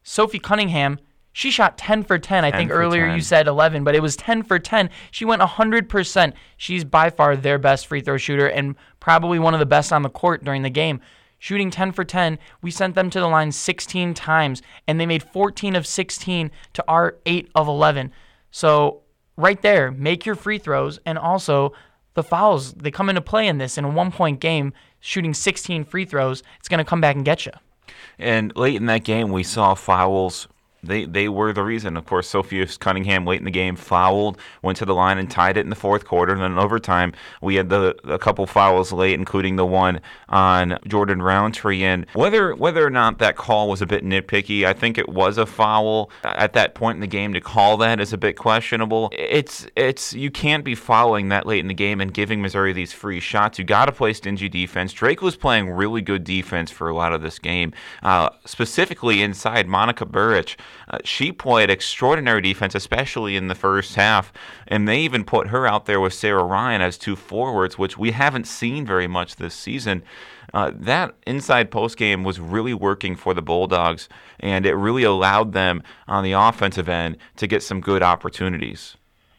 Sophie 0.02 0.38
Cunningham, 0.38 0.99
she 1.32 1.50
shot 1.50 1.78
10 1.78 2.02
for 2.02 2.19
10. 2.19 2.44
I 2.44 2.50
10 2.50 2.58
think 2.58 2.70
earlier 2.72 3.06
10. 3.06 3.14
you 3.14 3.20
said 3.20 3.46
11, 3.46 3.84
but 3.84 3.94
it 3.94 4.02
was 4.02 4.16
10 4.16 4.43
for 4.43 4.58
10. 4.58 4.90
She 5.10 5.25
went 5.25 5.43
100%. 5.43 6.32
She's 6.56 6.84
by 6.84 7.11
far 7.11 7.37
their 7.37 7.58
best 7.58 7.87
free 7.87 8.00
throw 8.00 8.16
shooter 8.16 8.49
and 8.49 8.75
probably 9.00 9.38
one 9.38 9.54
of 9.54 9.61
the 9.61 9.66
best 9.66 9.93
on 9.93 10.02
the 10.02 10.11
court 10.11 10.44
during 10.44 10.62
the 10.62 10.70
game. 10.70 11.00
Shooting 11.38 11.70
10 11.70 11.93
for 11.93 12.02
10, 12.02 12.38
we 12.62 12.72
sent 12.72 12.96
them 12.96 13.11
to 13.11 13.20
the 13.20 13.28
line 13.28 13.52
16 13.52 14.14
times, 14.14 14.61
and 14.88 14.99
they 14.99 15.06
made 15.06 15.22
14 15.22 15.76
of 15.76 15.87
16 15.87 16.50
to 16.72 16.84
our 16.88 17.19
8 17.26 17.49
of 17.54 17.69
11. 17.69 18.11
So 18.50 19.02
right 19.38 19.62
there, 19.62 19.90
make 19.90 20.26
your 20.26 20.35
free 20.35 20.58
throws, 20.58 20.99
and 21.06 21.17
also 21.17 21.73
the 22.14 22.23
fouls 22.23 22.75
they 22.75 22.90
come 22.90 23.08
into 23.08 23.23
play 23.23 23.46
in 23.46 23.56
this 23.56 23.79
in 23.79 23.85
a 23.85 23.88
one 23.88 24.12
point 24.12 24.40
game, 24.40 24.75
shooting 25.00 25.32
16 25.32 25.85
free 25.85 26.05
throws. 26.05 26.43
It's 26.58 26.69
going 26.69 26.79
to 26.79 26.85
come 26.85 27.00
back 27.00 27.17
and 27.17 27.25
get 27.25 27.46
you. 27.46 27.52
And 28.19 28.55
late 28.56 28.76
in 28.76 28.87
that 28.87 29.05
game, 29.05 29.31
we 29.31 29.44
saw 29.44 29.75
fouls 29.75 30.49
they 30.82 31.04
they 31.04 31.28
were 31.28 31.52
the 31.52 31.62
reason. 31.62 31.96
Of 31.96 32.06
course, 32.06 32.28
Sophia 32.28 32.66
Cunningham 32.66 33.26
late 33.26 33.40
in 33.40 33.44
the 33.44 33.50
game 33.50 33.76
fouled, 33.76 34.38
went 34.62 34.78
to 34.78 34.85
the 34.85 34.94
line 34.94 35.18
and 35.18 35.30
tied 35.30 35.56
it 35.56 35.61
in 35.61 35.70
the 35.70 35.76
fourth 35.76 36.04
quarter. 36.04 36.32
And 36.32 36.42
then 36.42 36.52
in 36.52 36.58
overtime, 36.58 37.12
we 37.42 37.56
had 37.56 37.68
the 37.68 37.97
a 38.04 38.18
couple 38.18 38.47
fouls 38.47 38.92
late, 38.92 39.14
including 39.14 39.56
the 39.56 39.66
one 39.66 40.00
on 40.28 40.78
Jordan 40.87 41.20
Roundtree. 41.20 41.82
And 41.82 42.06
whether 42.12 42.54
whether 42.54 42.87
or 42.87 42.90
not 42.90 43.18
that 43.18 43.37
call 43.37 43.68
was 43.68 43.82
a 43.82 43.87
bit 43.87 44.04
nitpicky, 44.04 44.64
I 44.64 44.73
think 44.73 44.99
it 44.99 45.08
was 45.08 45.37
a 45.38 45.47
foul 45.47 46.11
at 46.23 46.52
that 46.52 46.75
point 46.75 46.97
in 46.97 47.00
the 47.00 47.06
game. 47.06 47.32
To 47.35 47.40
call 47.40 47.76
that 47.78 48.00
is 48.00 48.12
a 48.12 48.18
bit 48.18 48.37
questionable. 48.37 49.11
It's 49.12 49.66
it's 49.75 50.12
you 50.14 50.30
can't 50.30 50.64
be 50.64 50.75
fouling 50.75 51.28
that 51.30 51.47
late 51.47 51.61
in 51.61 51.68
the 51.68 51.75
game 51.75 52.00
and 52.00 52.14
giving 52.14 52.40
Missouri 52.40 52.73
these 52.73 52.92
free 52.92 53.20
shots. 53.20 53.58
You 53.58 53.64
got 53.64 53.87
to 53.87 53.92
play 53.92 54.12
stingy 54.12 54.49
defense. 54.49 54.92
Drake 54.92 55.23
was 55.23 55.37
playing 55.37 55.70
really 55.70 56.02
good 56.02 56.25
defense 56.25 56.70
for 56.70 56.88
a 56.88 56.94
lot 56.94 57.12
of 57.12 57.23
this 57.23 57.38
game, 57.38 57.73
uh, 58.02 58.30
specifically 58.44 59.23
inside 59.23 59.66
Monica 59.66 60.06
Burich. 60.06 60.56
Uh, 60.88 60.98
she 61.04 61.32
played 61.32 61.70
extraordinary 61.70 62.40
defense, 62.40 62.75
especially 62.75 63.37
in 63.37 63.48
the 63.48 63.54
first 63.54 63.94
half, 63.94 64.32
and 64.66 64.88
they 64.88 65.00
even 65.00 65.25
put 65.25 65.48
her 65.48 65.66
out 65.66 65.87
there 65.87 66.00
with 66.00 66.14
Sara 66.14 66.44
Rhine 66.44 66.80
as 66.80 66.98
two 66.98 67.16
forwards, 67.16 67.78
which 67.78 67.98
we 67.98 68.12
haven't 68.12 68.46
seen 68.46 68.87
very 68.87 69.06
much 69.06 69.37
this 69.37 69.54
season. 69.54 70.02
Uh, 70.54 70.72
that 70.75 71.14
inside 71.26 71.70
post 71.70 71.96
game 71.96 72.25
was 72.25 72.40
really 72.40 72.72
working 72.72 73.14
for 73.16 73.34
the 73.34 73.42
Bulldogs, 73.42 74.08
and 74.40 74.64
it 74.64 74.75
really 74.75 75.02
allowed 75.02 75.52
them 75.52 75.82
on 76.06 76.25
the 76.25 76.32
offensive 76.32 76.88
end 76.88 77.18
to 77.37 77.46
get 77.46 77.62
some 77.62 77.80
good 77.80 78.02
opportunities. 78.02 78.96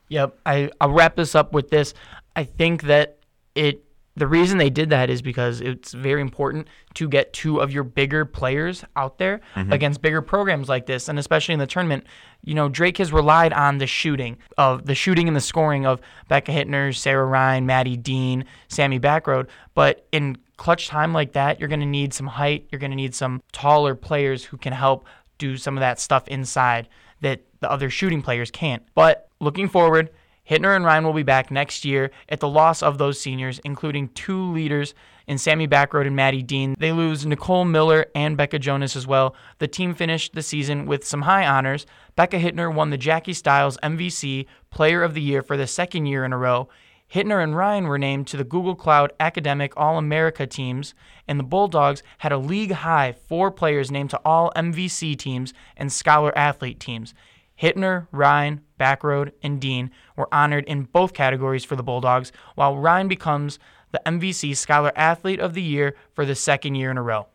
Yep, 0.09 0.37
I, 0.45 0.69
I'll 0.79 0.91
wrap 0.91 1.15
this 1.15 1.35
up 1.35 1.53
with 1.53 1.69
this. 1.69 1.93
I 2.35 2.43
think 2.43 2.83
that 2.83 3.17
it 3.55 3.83
the 4.19 4.27
reason 4.27 4.57
they 4.57 4.69
did 4.69 4.89
that 4.89 5.09
is 5.09 5.21
because 5.21 5.61
it's 5.61 5.93
very 5.93 6.19
important 6.21 6.67
to 6.95 7.07
get 7.07 7.31
two 7.31 7.61
of 7.61 7.71
your 7.71 7.83
bigger 7.83 8.25
players 8.25 8.83
out 8.95 9.17
there 9.17 9.39
mm-hmm. 9.55 9.71
against 9.71 10.01
bigger 10.01 10.21
programs 10.21 10.67
like 10.67 10.85
this, 10.85 11.07
and 11.07 11.17
especially 11.17 11.53
in 11.53 11.59
the 11.59 11.67
tournament. 11.67 12.05
You 12.43 12.53
know, 12.53 12.67
Drake 12.69 12.97
has 12.97 13.13
relied 13.13 13.53
on 13.53 13.77
the 13.77 13.87
shooting 13.87 14.37
of 14.57 14.85
the 14.85 14.95
shooting 14.95 15.27
and 15.27 15.35
the 15.35 15.41
scoring 15.41 15.85
of 15.85 16.01
Becca 16.27 16.51
Hittner, 16.51 16.95
Sara 16.95 17.25
Rhine, 17.25 17.65
Maddie 17.65 17.97
Dean, 17.97 18.45
Sammie 18.67 18.99
Bachrodt. 18.99 19.47
But 19.73 20.05
in 20.11 20.37
clutch 20.57 20.89
time 20.89 21.13
like 21.13 21.33
that, 21.33 21.59
you're 21.59 21.69
going 21.69 21.79
to 21.79 21.85
need 21.85 22.13
some 22.13 22.27
height. 22.27 22.67
You're 22.71 22.79
going 22.79 22.91
to 22.91 22.97
need 22.97 23.15
some 23.15 23.41
taller 23.53 23.95
players 23.95 24.43
who 24.43 24.57
can 24.57 24.73
help 24.73 25.05
do 25.37 25.55
some 25.55 25.77
of 25.77 25.81
that 25.81 25.99
stuff 25.99 26.27
inside 26.27 26.89
that 27.21 27.41
the 27.61 27.71
other 27.71 27.89
shooting 27.89 28.21
players 28.21 28.51
can't. 28.51 28.83
But 28.95 29.29
looking 29.39 29.69
forward, 29.69 30.09
Hittner 30.49 30.75
and 30.75 30.83
Rhine 30.83 31.03
will 31.03 31.13
be 31.13 31.23
back 31.23 31.51
next 31.51 31.85
year 31.85 32.09
at 32.27 32.39
the 32.39 32.47
loss 32.47 32.81
of 32.81 32.97
those 32.97 33.21
seniors, 33.21 33.59
including 33.59 34.09
two 34.09 34.51
leaders 34.51 34.95
in 35.27 35.37
Sammie 35.37 35.67
Bachrodt 35.67 36.07
and 36.07 36.15
Maddie 36.15 36.41
Dean. 36.41 36.75
They 36.79 36.91
lose 36.91 37.23
Nicole 37.23 37.65
Miller 37.65 38.07
and 38.15 38.35
Becca 38.35 38.57
Jonas 38.57 38.95
as 38.95 39.05
well. 39.05 39.35
The 39.59 39.67
team 39.67 39.93
finished 39.93 40.33
the 40.33 40.41
season 40.41 40.87
with 40.87 41.05
some 41.05 41.21
high 41.21 41.45
honors. 41.45 41.85
Becca 42.15 42.39
Hittner 42.39 42.73
won 42.73 42.89
the 42.89 42.97
Jackie 42.97 43.33
Stiles 43.33 43.77
MVC 43.83 44.47
Player 44.71 45.03
of 45.03 45.13
the 45.13 45.21
Year 45.21 45.43
for 45.43 45.55
the 45.55 45.67
second 45.67 46.07
year 46.07 46.25
in 46.25 46.33
a 46.33 46.37
row. 46.37 46.67
Hittner 47.13 47.43
and 47.43 47.55
Rhine 47.55 47.85
were 47.85 47.99
named 47.99 48.27
to 48.27 48.37
the 48.37 48.43
Google 48.43 48.75
Cloud 48.75 49.13
Academic 49.19 49.73
All 49.77 49.97
America 49.97 50.47
teams, 50.47 50.95
and 51.27 51.39
the 51.39 51.43
Bulldogs 51.43 52.01
had 52.19 52.31
a 52.31 52.37
league 52.37 52.71
high 52.71 53.11
four 53.11 53.51
players 53.51 53.91
named 53.91 54.11
to 54.11 54.21
all 54.25 54.51
MVC 54.55 55.17
teams 55.17 55.53
and 55.77 55.91
Scholar 55.91 56.35
Athlete 56.35 56.79
teams. 56.79 57.13
Hittner, 57.61 58.07
Rhine, 58.11 58.61
Bachrodt, 58.79 59.31
and 59.43 59.59
Dean 59.59 59.91
were 60.15 60.33
honored 60.33 60.65
in 60.65 60.83
both 60.83 61.13
categories 61.13 61.65
for 61.65 61.75
the 61.75 61.83
Bulldogs, 61.83 62.31
while 62.55 62.77
Rhine 62.77 63.07
becomes 63.07 63.59
the 63.91 64.01
MVC 64.05 64.55
Scholar 64.55 64.91
Athlete 64.95 65.39
of 65.39 65.53
the 65.53 65.61
Year 65.61 65.95
for 66.13 66.25
the 66.25 66.35
second 66.35 66.75
year 66.75 66.91
in 66.91 66.97
a 66.97 67.01
row. 67.01 67.27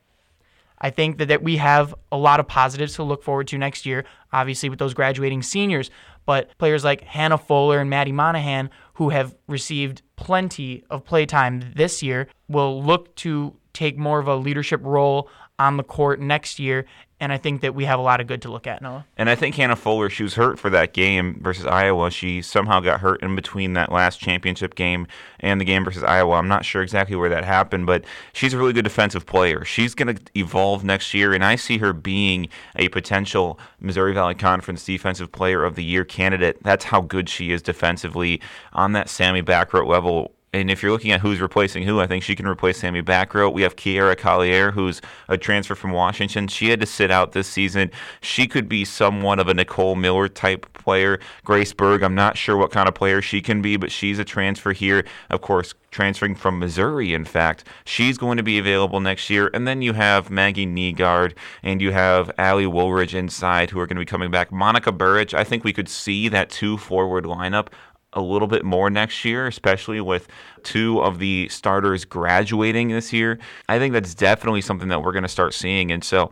I 0.78 0.90
think 0.90 1.18
that, 1.18 1.28
that 1.28 1.42
we 1.42 1.56
have 1.56 1.94
a 2.12 2.16
lot 2.16 2.40
of 2.40 2.48
positives 2.48 2.94
to 2.94 3.02
look 3.02 3.22
forward 3.22 3.48
to 3.48 3.58
next 3.58 3.86
year, 3.86 4.04
obviously, 4.32 4.68
with 4.68 4.78
those 4.78 4.94
graduating 4.94 5.42
seniors. 5.42 5.90
But 6.26 6.56
players 6.58 6.84
like 6.84 7.02
Hannah 7.02 7.38
Fuller 7.38 7.78
and 7.78 7.88
Maddie 7.88 8.12
Monahan, 8.12 8.70
who 8.94 9.10
have 9.10 9.34
received 9.46 10.02
plenty 10.16 10.84
of 10.90 11.04
playtime 11.04 11.72
this 11.74 12.02
year, 12.02 12.28
will 12.48 12.82
look 12.82 13.14
to 13.16 13.56
take 13.72 13.98
more 13.98 14.18
of 14.18 14.28
a 14.28 14.36
leadership 14.36 14.80
role 14.82 15.28
on 15.58 15.76
the 15.76 15.82
court 15.82 16.20
next 16.20 16.58
year 16.58 16.84
and 17.20 17.32
I 17.32 17.38
think 17.38 17.60
that 17.60 17.74
we 17.74 17.84
have 17.84 17.98
a 17.98 18.02
lot 18.02 18.20
of 18.20 18.26
good 18.26 18.42
to 18.42 18.50
look 18.50 18.66
at, 18.66 18.82
Noah. 18.82 19.06
And 19.16 19.30
I 19.30 19.34
think 19.34 19.54
Hannah 19.54 19.76
Fuller, 19.76 20.10
she 20.10 20.24
was 20.24 20.34
hurt 20.34 20.58
for 20.58 20.68
that 20.70 20.92
game 20.92 21.38
versus 21.40 21.64
Iowa. 21.64 22.10
She 22.10 22.42
somehow 22.42 22.80
got 22.80 23.00
hurt 23.00 23.22
in 23.22 23.36
between 23.36 23.74
that 23.74 23.92
last 23.92 24.20
championship 24.20 24.74
game 24.74 25.06
and 25.40 25.60
the 25.60 25.64
game 25.64 25.84
versus 25.84 26.02
Iowa. 26.02 26.34
I'm 26.34 26.48
not 26.48 26.64
sure 26.64 26.82
exactly 26.82 27.14
where 27.16 27.30
that 27.30 27.44
happened, 27.44 27.86
but 27.86 28.04
she's 28.32 28.52
a 28.52 28.58
really 28.58 28.72
good 28.72 28.84
defensive 28.84 29.26
player. 29.26 29.64
She's 29.64 29.94
going 29.94 30.14
to 30.14 30.22
evolve 30.34 30.84
next 30.84 31.14
year, 31.14 31.32
and 31.32 31.44
I 31.44 31.56
see 31.56 31.78
her 31.78 31.92
being 31.92 32.48
a 32.76 32.88
potential 32.88 33.58
Missouri 33.80 34.12
Valley 34.12 34.34
Conference 34.34 34.84
Defensive 34.84 35.30
Player 35.30 35.64
of 35.64 35.76
the 35.76 35.84
Year 35.84 36.04
candidate. 36.04 36.62
That's 36.62 36.84
how 36.84 37.00
good 37.00 37.28
she 37.28 37.52
is 37.52 37.62
defensively 37.62 38.40
on 38.72 38.92
that 38.92 39.08
Sammie 39.08 39.42
Bachrodt 39.42 39.86
level 39.86 40.33
and 40.54 40.70
if 40.70 40.82
you're 40.82 40.92
looking 40.92 41.10
at 41.10 41.20
who's 41.20 41.40
replacing 41.40 41.82
who, 41.82 42.00
I 42.00 42.06
think 42.06 42.22
she 42.22 42.36
can 42.36 42.46
replace 42.46 42.78
Sammie 42.78 43.02
Bachrodt. 43.02 43.52
We 43.52 43.62
have 43.62 43.74
Kiera 43.74 44.16
Collier, 44.16 44.70
who's 44.70 45.00
a 45.28 45.36
transfer 45.36 45.74
from 45.74 45.90
Washington. 45.90 46.46
She 46.46 46.68
had 46.68 46.80
to 46.80 46.86
sit 46.86 47.10
out 47.10 47.32
this 47.32 47.48
season. 47.48 47.90
She 48.20 48.46
could 48.46 48.68
be 48.68 48.84
somewhat 48.84 49.40
of 49.40 49.48
a 49.48 49.54
Nicole 49.54 49.96
Miller 49.96 50.28
type 50.28 50.72
player. 50.74 51.18
Grace 51.44 51.72
Berg, 51.72 52.02
I'm 52.02 52.14
not 52.14 52.36
sure 52.36 52.56
what 52.56 52.70
kind 52.70 52.88
of 52.88 52.94
player 52.94 53.20
she 53.20 53.40
can 53.40 53.62
be, 53.62 53.76
but 53.76 53.90
she's 53.90 54.18
a 54.18 54.24
transfer 54.24 54.72
here. 54.72 55.04
Of 55.30 55.40
course, 55.40 55.74
transferring 55.90 56.34
from 56.34 56.58
Missouri, 56.58 57.14
in 57.14 57.24
fact. 57.24 57.64
She's 57.84 58.18
going 58.18 58.36
to 58.36 58.42
be 58.42 58.58
available 58.58 59.00
next 59.00 59.30
year. 59.30 59.50
And 59.54 59.66
then 59.66 59.82
you 59.82 59.92
have 59.94 60.30
Maggie 60.30 60.66
Negaard 60.66 61.34
and 61.62 61.80
you 61.80 61.92
have 61.92 62.30
Allie 62.38 62.66
Wooldridge 62.66 63.14
inside 63.14 63.70
who 63.70 63.80
are 63.80 63.86
going 63.86 63.96
to 63.96 64.00
be 64.00 64.06
coming 64.06 64.30
back. 64.30 64.52
Monica 64.52 64.92
Burich, 64.92 65.34
I 65.34 65.44
think 65.44 65.64
we 65.64 65.72
could 65.72 65.88
see 65.88 66.28
that 66.28 66.50
two 66.50 66.76
forward 66.76 67.24
lineup 67.24 67.68
a 68.14 68.20
little 68.20 68.48
bit 68.48 68.64
more 68.64 68.90
next 68.90 69.24
year, 69.24 69.46
especially 69.46 70.00
with 70.00 70.28
two 70.62 71.00
of 71.00 71.18
the 71.18 71.48
starters 71.48 72.04
graduating 72.04 72.88
this 72.88 73.12
year. 73.12 73.38
I 73.68 73.78
think 73.78 73.92
that's 73.92 74.14
definitely 74.14 74.62
something 74.62 74.88
that 74.88 75.02
we're 75.02 75.12
going 75.12 75.22
to 75.24 75.28
start 75.28 75.54
seeing. 75.54 75.90
And 75.92 76.02
so 76.02 76.30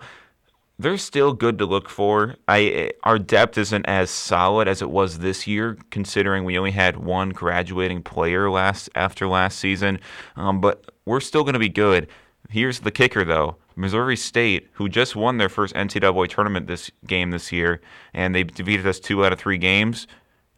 they're 0.78 0.98
still 0.98 1.32
good 1.32 1.58
to 1.58 1.66
look 1.66 1.88
for. 1.88 2.36
I 2.48 2.92
our 3.04 3.18
depth 3.18 3.58
isn't 3.58 3.86
as 3.86 4.10
solid 4.10 4.68
as 4.68 4.82
it 4.82 4.90
was 4.90 5.18
this 5.18 5.46
year, 5.46 5.76
considering 5.90 6.44
we 6.44 6.58
only 6.58 6.70
had 6.72 6.96
one 6.96 7.30
graduating 7.30 8.02
player 8.02 8.50
last 8.50 8.88
after 8.94 9.28
last 9.28 9.58
season. 9.58 10.00
Um, 10.36 10.60
but 10.60 10.90
we're 11.04 11.20
still 11.20 11.44
going 11.44 11.54
to 11.54 11.58
be 11.58 11.68
good. 11.68 12.08
Here's 12.48 12.80
the 12.80 12.90
kicker, 12.90 13.24
though. 13.24 13.56
Missouri 13.76 14.16
State, 14.16 14.68
who 14.72 14.88
just 14.88 15.16
won 15.16 15.38
their 15.38 15.48
first 15.48 15.74
NCAA 15.74 16.28
tournament 16.28 16.66
this 16.66 16.90
game 17.06 17.30
this 17.30 17.50
year, 17.50 17.80
and 18.12 18.34
they 18.34 18.44
defeated 18.44 18.86
us 18.86 19.00
two 19.00 19.24
out 19.24 19.32
of 19.32 19.38
three 19.38 19.56
games. 19.56 20.06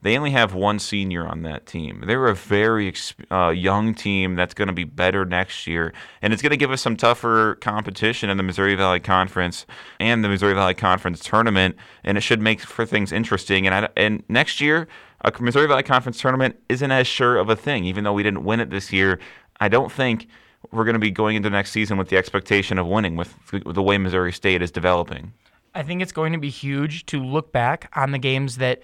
They 0.04 0.18
only 0.18 0.32
have 0.32 0.52
one 0.52 0.80
senior 0.80 1.26
on 1.26 1.44
that 1.44 1.64
team. 1.64 2.04
They're 2.06 2.26
a 2.26 2.34
very 2.34 2.92
uh, 3.30 3.48
young 3.48 3.94
team 3.94 4.34
that's 4.34 4.52
going 4.52 4.68
to 4.68 4.74
be 4.74 4.84
better 4.84 5.24
next 5.24 5.66
year, 5.66 5.94
and 6.20 6.30
it's 6.34 6.42
going 6.42 6.50
to 6.50 6.58
give 6.58 6.70
us 6.70 6.82
some 6.82 6.94
tougher 6.94 7.54
competition 7.62 8.28
in 8.28 8.36
the 8.36 8.42
Missouri 8.42 8.74
Valley 8.74 9.00
Conference 9.00 9.64
and 9.98 10.22
the 10.22 10.28
Missouri 10.28 10.52
Valley 10.52 10.74
Conference 10.74 11.20
tournament, 11.20 11.76
and 12.04 12.18
it 12.18 12.20
should 12.20 12.42
make 12.42 12.60
for 12.60 12.84
things 12.84 13.12
interesting. 13.12 13.66
And 13.66 13.86
I, 13.86 13.88
and 13.96 14.22
next 14.28 14.60
year, 14.60 14.88
a 15.22 15.32
Missouri 15.40 15.66
Valley 15.66 15.82
Conference 15.82 16.20
tournament 16.20 16.56
isn't 16.68 16.90
as 16.90 17.06
sure 17.06 17.38
of 17.38 17.48
a 17.48 17.56
thing, 17.56 17.86
even 17.86 18.04
though 18.04 18.12
we 18.12 18.22
didn't 18.22 18.44
win 18.44 18.60
it 18.60 18.68
this 18.68 18.92
year. 18.92 19.18
I 19.58 19.68
don't 19.68 19.90
think 19.90 20.28
we're 20.70 20.84
going 20.84 20.96
to 20.96 21.00
be 21.00 21.10
going 21.10 21.36
into 21.36 21.48
next 21.48 21.70
season 21.70 21.96
with 21.96 22.10
the 22.10 22.18
expectation 22.18 22.76
of 22.76 22.86
winning 22.86 23.16
with 23.16 23.34
the 23.50 23.82
way 23.82 23.96
Missouri 23.96 24.34
State 24.34 24.60
is 24.60 24.70
developing. 24.70 25.32
I 25.74 25.82
think 25.82 26.02
it's 26.02 26.12
going 26.12 26.34
to 26.34 26.38
be 26.38 26.50
huge 26.50 27.06
to 27.06 27.24
look 27.24 27.52
back 27.52 27.90
on 27.96 28.12
the 28.12 28.18
games 28.18 28.58
that 28.58 28.82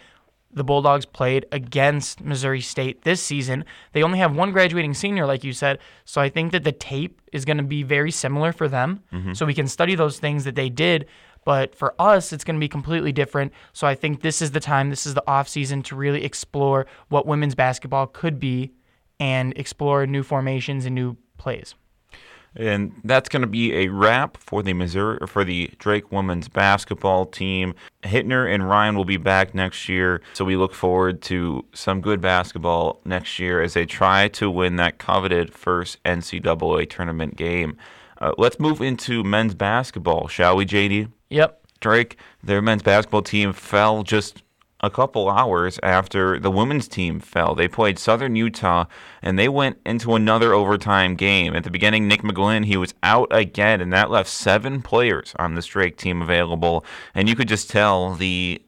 the 0.52 0.64
Bulldogs 0.64 1.06
played 1.06 1.46
against 1.52 2.20
Missouri 2.20 2.60
State 2.60 3.02
this 3.02 3.22
season. 3.22 3.64
They 3.92 4.02
only 4.02 4.18
have 4.18 4.34
one 4.34 4.52
graduating 4.52 4.94
senior, 4.94 5.26
like 5.26 5.44
you 5.44 5.52
said. 5.52 5.78
So 6.04 6.20
I 6.20 6.28
think 6.28 6.52
that 6.52 6.64
the 6.64 6.72
tape 6.72 7.20
is 7.32 7.44
going 7.44 7.58
to 7.58 7.62
be 7.62 7.82
very 7.82 8.10
similar 8.10 8.52
for 8.52 8.68
them. 8.68 9.02
Mm-hmm. 9.12 9.34
So 9.34 9.46
we 9.46 9.54
can 9.54 9.68
study 9.68 9.94
those 9.94 10.18
things 10.18 10.44
that 10.44 10.56
they 10.56 10.68
did. 10.68 11.06
But 11.44 11.74
for 11.74 11.94
us, 11.98 12.32
it's 12.32 12.44
going 12.44 12.56
to 12.56 12.60
be 12.60 12.68
completely 12.68 13.12
different. 13.12 13.52
So 13.72 13.86
I 13.86 13.94
think 13.94 14.20
this 14.20 14.42
is 14.42 14.50
the 14.50 14.60
time, 14.60 14.90
this 14.90 15.06
is 15.06 15.14
the 15.14 15.26
off 15.26 15.48
season 15.48 15.82
to 15.84 15.96
really 15.96 16.24
explore 16.24 16.86
what 17.08 17.26
women's 17.26 17.54
basketball 17.54 18.08
could 18.08 18.38
be 18.38 18.72
and 19.18 19.56
explore 19.56 20.06
new 20.06 20.22
formations 20.22 20.84
and 20.84 20.94
new 20.94 21.16
plays. 21.38 21.74
And 22.56 22.92
that's 23.04 23.28
going 23.28 23.42
to 23.42 23.48
be 23.48 23.72
a 23.74 23.88
wrap 23.88 24.36
for 24.36 24.62
the 24.62 24.72
Missouri 24.72 25.18
for 25.26 25.44
the 25.44 25.70
Drake 25.78 26.10
women's 26.10 26.48
basketball 26.48 27.26
team. 27.26 27.74
Hittner 28.02 28.52
and 28.52 28.68
Rhine 28.68 28.96
will 28.96 29.04
be 29.04 29.16
back 29.16 29.54
next 29.54 29.88
year, 29.88 30.20
so 30.34 30.44
we 30.44 30.56
look 30.56 30.74
forward 30.74 31.22
to 31.22 31.64
some 31.72 32.00
good 32.00 32.20
basketball 32.20 33.00
next 33.04 33.38
year 33.38 33.62
as 33.62 33.74
they 33.74 33.86
try 33.86 34.28
to 34.28 34.50
win 34.50 34.76
that 34.76 34.98
coveted 34.98 35.54
first 35.54 36.02
NCAA 36.04 36.90
tournament 36.90 37.36
game. 37.36 37.76
Uh, 38.20 38.32
let's 38.36 38.58
move 38.58 38.80
into 38.80 39.22
men's 39.22 39.54
basketball, 39.54 40.28
shall 40.28 40.56
we, 40.56 40.66
JD? 40.66 41.10
Yep. 41.30 41.60
Drake, 41.80 42.18
their 42.42 42.60
men's 42.60 42.82
basketball 42.82 43.22
team 43.22 43.52
fell 43.52 44.02
just 44.02 44.42
a 44.82 44.90
couple 44.90 45.28
hours 45.28 45.78
after 45.82 46.38
the 46.38 46.50
women's 46.50 46.88
team 46.88 47.20
fell. 47.20 47.54
They 47.54 47.68
played 47.68 47.98
Southern 47.98 48.36
Utah 48.36 48.86
and 49.22 49.38
they 49.38 49.48
went 49.48 49.78
into 49.84 50.14
another 50.14 50.54
overtime 50.54 51.14
game. 51.16 51.54
At 51.54 51.64
the 51.64 51.70
beginning, 51.70 52.08
Nick 52.08 52.22
McGlynn, 52.22 52.64
he 52.64 52.76
was 52.76 52.94
out 53.02 53.28
again, 53.30 53.80
and 53.80 53.92
that 53.92 54.10
left 54.10 54.28
seven 54.28 54.82
players 54.82 55.34
on 55.38 55.54
the 55.54 55.62
Drake 55.62 55.96
team 55.96 56.22
available. 56.22 56.84
And 57.14 57.28
you 57.28 57.36
could 57.36 57.48
just 57.48 57.70
tell 57.70 58.14
the 58.14 58.62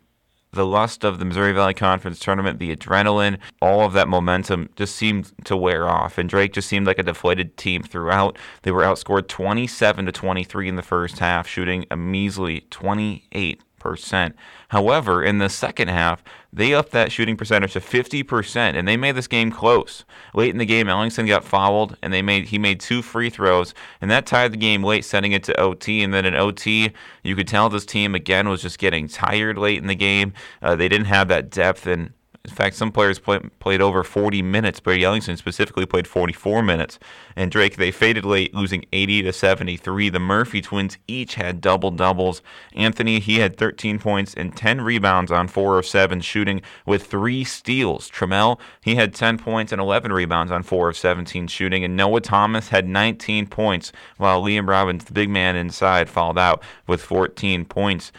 the 0.55 0.67
lust 0.67 1.03
of 1.03 1.19
the 1.19 1.25
Missouri 1.25 1.53
Valley 1.53 1.73
Conference 1.73 2.19
tournament, 2.19 2.59
the 2.59 2.77
adrenaline, 2.77 3.39
all 3.63 3.87
of 3.87 3.95
that 3.95 4.07
momentum 4.07 4.69
just 4.77 4.95
seemed 4.95 5.33
to 5.45 5.57
wear 5.57 5.89
off. 5.89 6.19
And 6.19 6.29
Drake 6.29 6.53
just 6.53 6.69
seemed 6.69 6.87
like 6.87 6.99
a 6.99 7.03
deflated 7.03 7.57
team 7.57 7.83
throughout. 7.83 8.39
They 8.61 8.71
were 8.71 8.83
outscored 8.83 9.29
27 9.29 10.05
to 10.05 10.13
23 10.13 10.69
in 10.69 10.77
the 10.77 10.83
first 10.83 11.21
half, 11.21 11.49
shooting 11.49 11.87
a 11.91 11.97
measly 11.97 12.67
28 12.71 13.63
percent. 13.83 14.37
However, 14.69 15.23
in 15.23 15.39
the 15.39 15.49
second 15.49 15.89
half, 15.89 16.23
they 16.53 16.73
upped 16.73 16.93
that 16.93 17.11
shooting 17.11 17.37
percentage 17.37 17.73
to 17.73 17.81
50%, 17.81 18.57
and 18.77 18.87
they 18.87 18.97
made 18.97 19.17
this 19.17 19.27
game 19.27 19.51
close. 19.51 20.05
Late 20.35 20.51
in 20.51 20.59
the 20.59 20.65
game, 20.65 20.87
Ellingson 20.87 21.27
got 21.27 21.45
fouled, 21.45 21.97
and 22.03 22.13
they 22.13 22.23
made 22.23 22.47
he 22.47 22.59
made 22.59 22.79
two 22.81 23.03
free 23.03 23.29
throws, 23.29 23.75
and 24.01 24.11
that 24.11 24.25
tied 24.25 24.53
the 24.53 24.57
game 24.57 24.85
late, 24.85 25.05
sending 25.05 25.33
it 25.33 25.43
to 25.45 25.61
OT. 25.61 26.03
And 26.03 26.15
then 26.15 26.25
in 26.25 26.35
OT, 26.35 26.93
you 27.23 27.35
could 27.35 27.49
tell 27.49 27.69
this 27.69 27.85
team 27.85 28.15
again 28.15 28.49
was 28.49 28.63
just 28.63 28.79
getting 28.79 29.09
tired 29.09 29.59
late 29.59 29.79
in 29.79 29.89
the 29.89 29.95
game. 29.95 30.33
Uh, 30.63 30.77
they 30.77 30.89
didn't 30.89 31.07
have 31.07 31.29
that 31.29 31.51
depth 31.51 31.87
and 31.87 32.13
in 32.45 32.53
fact, 32.53 32.75
some 32.75 32.91
players 32.91 33.21
play, 33.21 33.39
played 33.61 33.81
over 33.81 34.03
40 34.03 34.43
minutes. 34.43 34.81
Brady 34.81 35.05
Ellingson 35.05 35.39
specifically 35.39 35.87
played 35.87 36.09
44 36.09 36.61
minutes. 36.61 36.99
And 37.37 37.53
Drake, 37.53 37.77
they 37.77 37.93
faded 37.93 38.25
late, 38.25 38.53
losing 38.53 38.85
80 38.93 39.23
to 39.23 39.33
73. 39.33 40.09
The 40.09 40.19
Murphy 40.19 40.61
twins 40.61 40.99
each 41.07 41.37
had 41.37 41.61
double 41.61 41.93
doubles. 41.93 42.43
Anthony, 42.75 43.21
he 43.21 43.37
had 43.37 43.57
13 43.57 44.01
points 44.01 44.35
and 44.35 44.57
10 44.57 44.81
rebounds 44.81 45.31
on 45.31 45.47
4 45.47 45.79
of 45.79 45.87
7 45.87 46.21
shooting 46.21 46.63
with 46.85 47.07
three 47.07 47.45
steals. 47.45 48.11
Tremell, 48.11 48.59
he 48.81 48.97
had 48.97 49.15
10 49.15 49.39
points 49.39 49.71
and 49.71 49.81
11 49.81 50.13
rebounds 50.13 50.51
on 50.51 50.65
4 50.65 50.89
of 50.89 50.97
17 50.97 51.47
shooting. 51.47 51.85
And 51.85 51.97
Noah 51.97 52.23
Thomas 52.23 52.71
had 52.71 52.89
19 52.89 53.47
points, 53.47 53.93
while 54.17 54.43
Liam 54.43 54.69
Robbins, 54.69 55.05
the 55.05 55.13
big 55.13 55.31
man 55.31 55.55
inside, 55.55 56.11
fouled 56.11 56.41
out 56.41 56.61
with 56.89 57.03
14 57.03 57.65
points. 57.67 58.11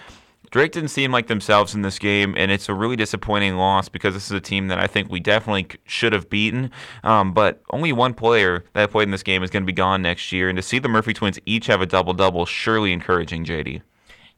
Drake 0.54 0.72
didn't 0.72 0.90
seem 0.90 1.12
like 1.12 1.26
themselves 1.26 1.74
in 1.74 1.82
this 1.82 1.98
game, 1.98 2.36
and 2.38 2.52
it's 2.52 2.70
a 2.70 2.76
really 2.76 2.96
disappointing 2.96 3.58
loss 3.58 3.90
because 3.90 4.14
this 4.14 4.26
is 4.26 4.32
a 4.34 4.40
team 4.40 4.68
that 4.68 4.78
I 4.78 4.86
think 4.86 5.10
we 5.10 5.20
definitely 5.20 5.66
should 5.86 6.14
have 6.14 6.30
beaten. 6.30 6.70
Um, 7.04 7.34
but 7.34 7.64
only 7.72 7.92
one 7.92 8.14
player 8.14 8.64
that 8.74 8.92
played 8.92 9.06
in 9.08 9.12
this 9.12 9.24
game 9.24 9.42
is 9.42 9.50
going 9.50 9.64
to 9.64 9.66
be 9.66 9.74
gone 9.74 10.04
next 10.04 10.32
year, 10.32 10.50
and 10.50 10.56
to 10.56 10.62
see 10.62 10.78
the 10.78 10.88
Murphy 10.88 11.12
twins 11.12 11.40
each 11.48 11.66
have 11.66 11.82
a 11.82 11.88
double 11.88 12.14
double, 12.14 12.46
surely 12.46 12.94
encouraging, 12.94 13.46
JD. 13.46 13.82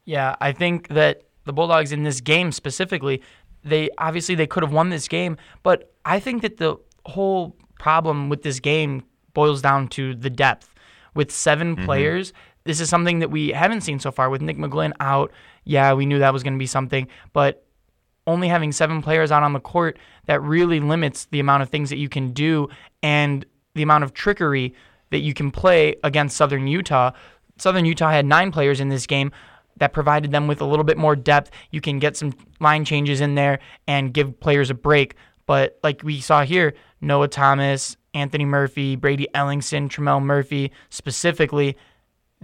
Yeah, 0.06 0.38
I 0.40 0.54
think 0.54 0.88
that 0.88 1.24
the 1.44 1.52
Bulldogs 1.52 1.92
in 1.92 2.04
this 2.04 2.22
game 2.22 2.54
specifically, 2.54 3.22
they 3.66 3.90
obviously 3.98 4.36
they 4.36 4.48
could 4.48 4.64
have 4.64 4.72
won 4.72 4.90
this 4.92 5.10
game, 5.10 5.36
but 5.64 5.92
I 6.06 6.22
think 6.22 6.44
that 6.44 6.56
the 6.58 6.78
whole 7.06 7.58
problem 7.78 8.30
with 8.30 8.42
this 8.42 8.62
game 8.62 9.04
boils 9.34 9.62
down 9.62 9.90
to 9.90 10.16
the 10.16 10.30
depth. 10.30 10.70
with 11.14 11.30
7 11.32 11.76
Mm-hmm. 11.76 11.86
players. 11.86 12.34
This 12.66 12.80
is 12.80 12.90
something 12.90 13.20
that 13.20 13.30
we 13.30 13.50
haven't 13.50 13.82
seen 13.82 14.00
so 14.00 14.12
far 14.12 14.30
with 14.30 14.42
Nick 14.42 14.58
McGlynn 14.58 14.94
out. 15.00 15.32
Yeah, 15.64 15.94
we 15.94 16.06
knew 16.06 16.20
that 16.20 16.34
was 16.34 16.44
going 16.44 16.54
to 16.54 16.60
be 16.60 16.66
something, 16.66 17.08
but 17.32 17.66
only 18.28 18.48
having 18.48 18.72
seven 18.72 19.02
players 19.02 19.32
out 19.32 19.44
on 19.44 19.54
the 19.54 19.60
court 19.60 20.00
that 20.26 20.42
really 20.42 20.80
limits 20.80 21.26
the 21.26 21.40
amount 21.40 21.62
of 21.62 21.70
things 21.70 21.92
that 21.92 21.98
you 21.98 22.10
can 22.10 22.34
do 22.34 22.68
and 23.04 23.46
the 23.76 23.84
amount 23.84 24.04
of 24.04 24.14
trickery 24.14 24.74
that 25.12 25.20
you 25.20 25.34
can 25.34 25.52
play 25.52 25.96
against 26.04 26.36
Southern 26.36 26.66
Utah. 26.66 27.12
Southern 27.58 27.86
Utah 27.86 28.10
had 28.10 28.26
nine 28.26 28.52
players 28.52 28.80
in 28.80 28.90
this 28.90 29.06
game 29.06 29.32
that 29.78 29.94
provided 29.94 30.32
them 30.32 30.48
with 30.48 30.62
a 30.62 30.66
little 30.66 30.84
bit 30.84 30.98
more 30.98 31.16
depth. 31.16 31.52
You 31.70 31.82
can 31.82 32.00
get 32.00 32.18
some 32.18 32.34
line 32.60 32.84
changes 32.84 33.22
in 33.22 33.36
there 33.36 33.60
and 33.88 34.14
give 34.14 34.40
players 34.40 34.72
a 34.72 34.74
break. 34.74 35.16
But 35.46 35.78
like 35.84 36.02
we 36.04 36.20
saw 36.22 36.44
here, 36.44 36.74
Noah 37.02 37.28
Thomas, 37.28 37.98
Anthony 38.16 38.46
Murphy, 38.46 38.96
Brady 38.96 39.28
Ellingson, 39.36 39.90
Tremell 39.90 40.24
Murphy 40.24 40.72
specifically, 40.90 41.78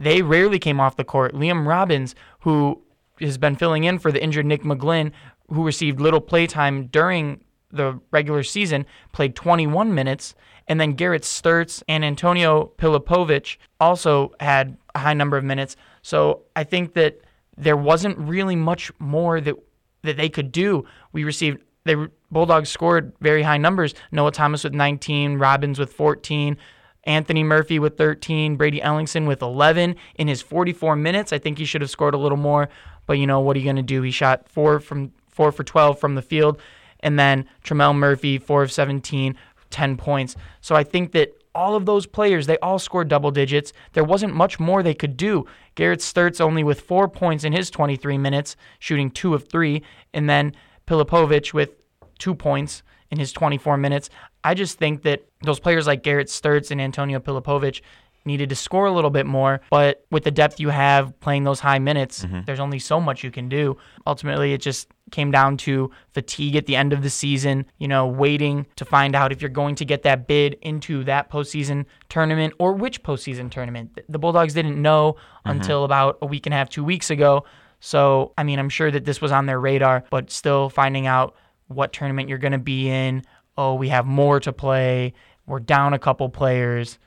they 0.01 0.21
rarely 0.21 0.57
came 0.57 0.79
off 0.79 0.95
the 0.95 1.03
court. 1.03 1.33
Liam 1.33 1.67
Robbins, 1.67 2.15
who 2.39 2.81
has 3.19 3.37
been 3.37 3.55
filling 3.55 3.83
in 3.83 3.99
for 3.99 4.11
the 4.11 4.21
injured 4.21 4.47
Nick 4.47 4.63
McGlynn, 4.63 5.11
who 5.49 5.63
received 5.63 6.01
little 6.01 6.21
playtime 6.21 6.87
during 6.87 7.43
the 7.71 7.99
regular 8.09 8.43
season, 8.43 8.85
played 9.11 9.35
21 9.35 9.93
minutes. 9.93 10.33
And 10.67 10.79
then 10.79 10.93
Garrett 10.93 11.21
Sturtz 11.21 11.83
and 11.87 12.03
Antonio 12.03 12.71
Pilipovic 12.77 13.57
also 13.79 14.33
had 14.39 14.77
a 14.95 14.99
high 14.99 15.13
number 15.13 15.37
of 15.37 15.43
minutes. 15.43 15.75
So 16.01 16.43
I 16.55 16.63
think 16.63 16.93
that 16.93 17.21
there 17.57 17.77
wasn't 17.77 18.17
really 18.17 18.55
much 18.55 18.91
more 18.99 19.39
that 19.41 19.55
that 20.03 20.17
they 20.17 20.29
could 20.29 20.51
do. 20.51 20.85
We 21.11 21.23
received 21.23 21.59
they 21.83 21.95
Bulldogs 22.31 22.69
scored 22.69 23.13
very 23.21 23.43
high 23.43 23.57
numbers. 23.57 23.93
Noah 24.11 24.31
Thomas 24.31 24.63
with 24.63 24.73
19, 24.73 25.37
Robbins 25.37 25.77
with 25.77 25.93
14, 25.93 26.57
Anthony 27.03 27.43
Murphy 27.43 27.79
with 27.79 27.97
13, 27.97 28.55
Brady 28.55 28.79
Ellingson 28.79 29.27
with 29.27 29.41
11 29.41 29.95
in 30.15 30.27
his 30.27 30.41
44 30.41 30.95
minutes. 30.95 31.33
I 31.33 31.39
think 31.39 31.57
he 31.57 31.65
should 31.65 31.81
have 31.81 31.89
scored 31.89 32.13
a 32.13 32.19
little 32.19 32.37
more, 32.37 32.69
but 33.07 33.13
you 33.13 33.25
know 33.25 33.39
what 33.39 33.55
are 33.55 33.59
you 33.59 33.65
going 33.65 33.75
to 33.77 33.81
do? 33.81 34.01
He 34.01 34.11
shot 34.11 34.47
4 34.47 34.79
from 34.79 35.11
4 35.29 35.51
for 35.51 35.63
12 35.63 35.99
from 35.99 36.15
the 36.15 36.21
field 36.21 36.61
and 37.01 37.19
then 37.19 37.47
Tremell 37.63 37.95
Murphy 37.95 38.37
4 38.37 38.63
of 38.63 38.71
17, 38.71 39.35
10 39.69 39.97
points. 39.97 40.35
So 40.61 40.75
I 40.75 40.83
think 40.83 41.11
that 41.13 41.33
all 41.53 41.75
of 41.75 41.85
those 41.85 42.05
players, 42.05 42.47
they 42.47 42.57
all 42.59 42.79
scored 42.79 43.09
double 43.09 43.31
digits. 43.31 43.73
There 43.93 44.03
wasn't 44.03 44.33
much 44.33 44.59
more 44.59 44.81
they 44.81 44.93
could 44.93 45.17
do. 45.17 45.45
Garrett 45.75 45.99
Sturtz 45.99 46.39
only 46.39 46.63
with 46.63 46.81
4 46.81 47.09
points 47.09 47.43
in 47.43 47.53
his 47.53 47.69
23 47.69 48.17
minutes, 48.17 48.55
shooting 48.79 49.11
2 49.11 49.33
of 49.33 49.47
3, 49.49 49.81
and 50.13 50.29
then 50.29 50.53
Pilipovic 50.87 51.53
with 51.53 51.71
2 52.19 52.35
points 52.35 52.83
in 53.09 53.19
his 53.19 53.33
24 53.33 53.77
minutes. 53.77 54.09
I 54.43 54.53
just 54.53 54.77
think 54.77 55.03
that 55.03 55.23
those 55.43 55.59
players 55.59 55.87
like 55.87 56.03
Garrett 56.03 56.27
Sturtz 56.27 56.71
and 56.71 56.81
Antonio 56.81 57.19
Pilipovic 57.19 57.81
needed 58.25 58.49
to 58.49 58.55
score 58.55 58.85
a 58.85 58.91
little 58.91 59.09
bit 59.09 59.25
more, 59.25 59.61
but 59.69 60.05
with 60.11 60.23
the 60.23 60.31
depth 60.31 60.59
you 60.59 60.69
have 60.69 61.19
playing 61.21 61.43
those 61.43 61.59
high 61.59 61.79
minutes, 61.79 62.23
mm-hmm. 62.23 62.41
there's 62.45 62.59
only 62.59 62.79
so 62.79 62.99
much 63.01 63.23
you 63.23 63.31
can 63.31 63.49
do. 63.49 63.77
Ultimately, 64.05 64.53
it 64.53 64.61
just 64.61 64.89
came 65.11 65.31
down 65.31 65.57
to 65.57 65.91
fatigue 66.13 66.55
at 66.55 66.65
the 66.65 66.75
end 66.75 66.93
of 66.93 67.01
the 67.01 67.09
season, 67.09 67.65
you 67.79 67.87
know, 67.87 68.07
waiting 68.07 68.65
to 68.75 68.85
find 68.85 69.15
out 69.15 69.31
if 69.31 69.41
you're 69.41 69.49
going 69.49 69.75
to 69.75 69.85
get 69.85 70.03
that 70.03 70.27
bid 70.27 70.57
into 70.61 71.03
that 71.03 71.29
postseason 71.31 71.85
tournament 72.09 72.53
or 72.59 72.73
which 72.73 73.01
postseason 73.03 73.49
tournament. 73.49 73.99
The 74.07 74.19
Bulldogs 74.19 74.53
didn't 74.53 74.79
know 74.79 75.13
mm-hmm. 75.13 75.51
until 75.51 75.83
about 75.83 76.17
a 76.21 76.25
week 76.25 76.45
and 76.45 76.53
a 76.53 76.57
half, 76.57 76.69
two 76.69 76.83
weeks 76.83 77.09
ago. 77.09 77.45
So, 77.79 78.33
I 78.37 78.43
mean, 78.43 78.59
I'm 78.59 78.69
sure 78.69 78.91
that 78.91 79.05
this 79.05 79.19
was 79.19 79.31
on 79.31 79.47
their 79.47 79.59
radar, 79.59 80.03
but 80.11 80.29
still 80.29 80.69
finding 80.69 81.07
out 81.07 81.35
what 81.67 81.91
tournament 81.91 82.29
you're 82.29 82.37
going 82.37 82.51
to 82.51 82.59
be 82.59 82.89
in. 82.89 83.23
Oh, 83.57 83.75
we 83.75 83.89
have 83.89 84.05
more 84.05 84.39
to 84.39 84.53
play. 84.53 85.13
We're 85.45 85.59
down 85.59 85.93
a 85.93 85.99
couple 85.99 86.29
players. 86.29 86.97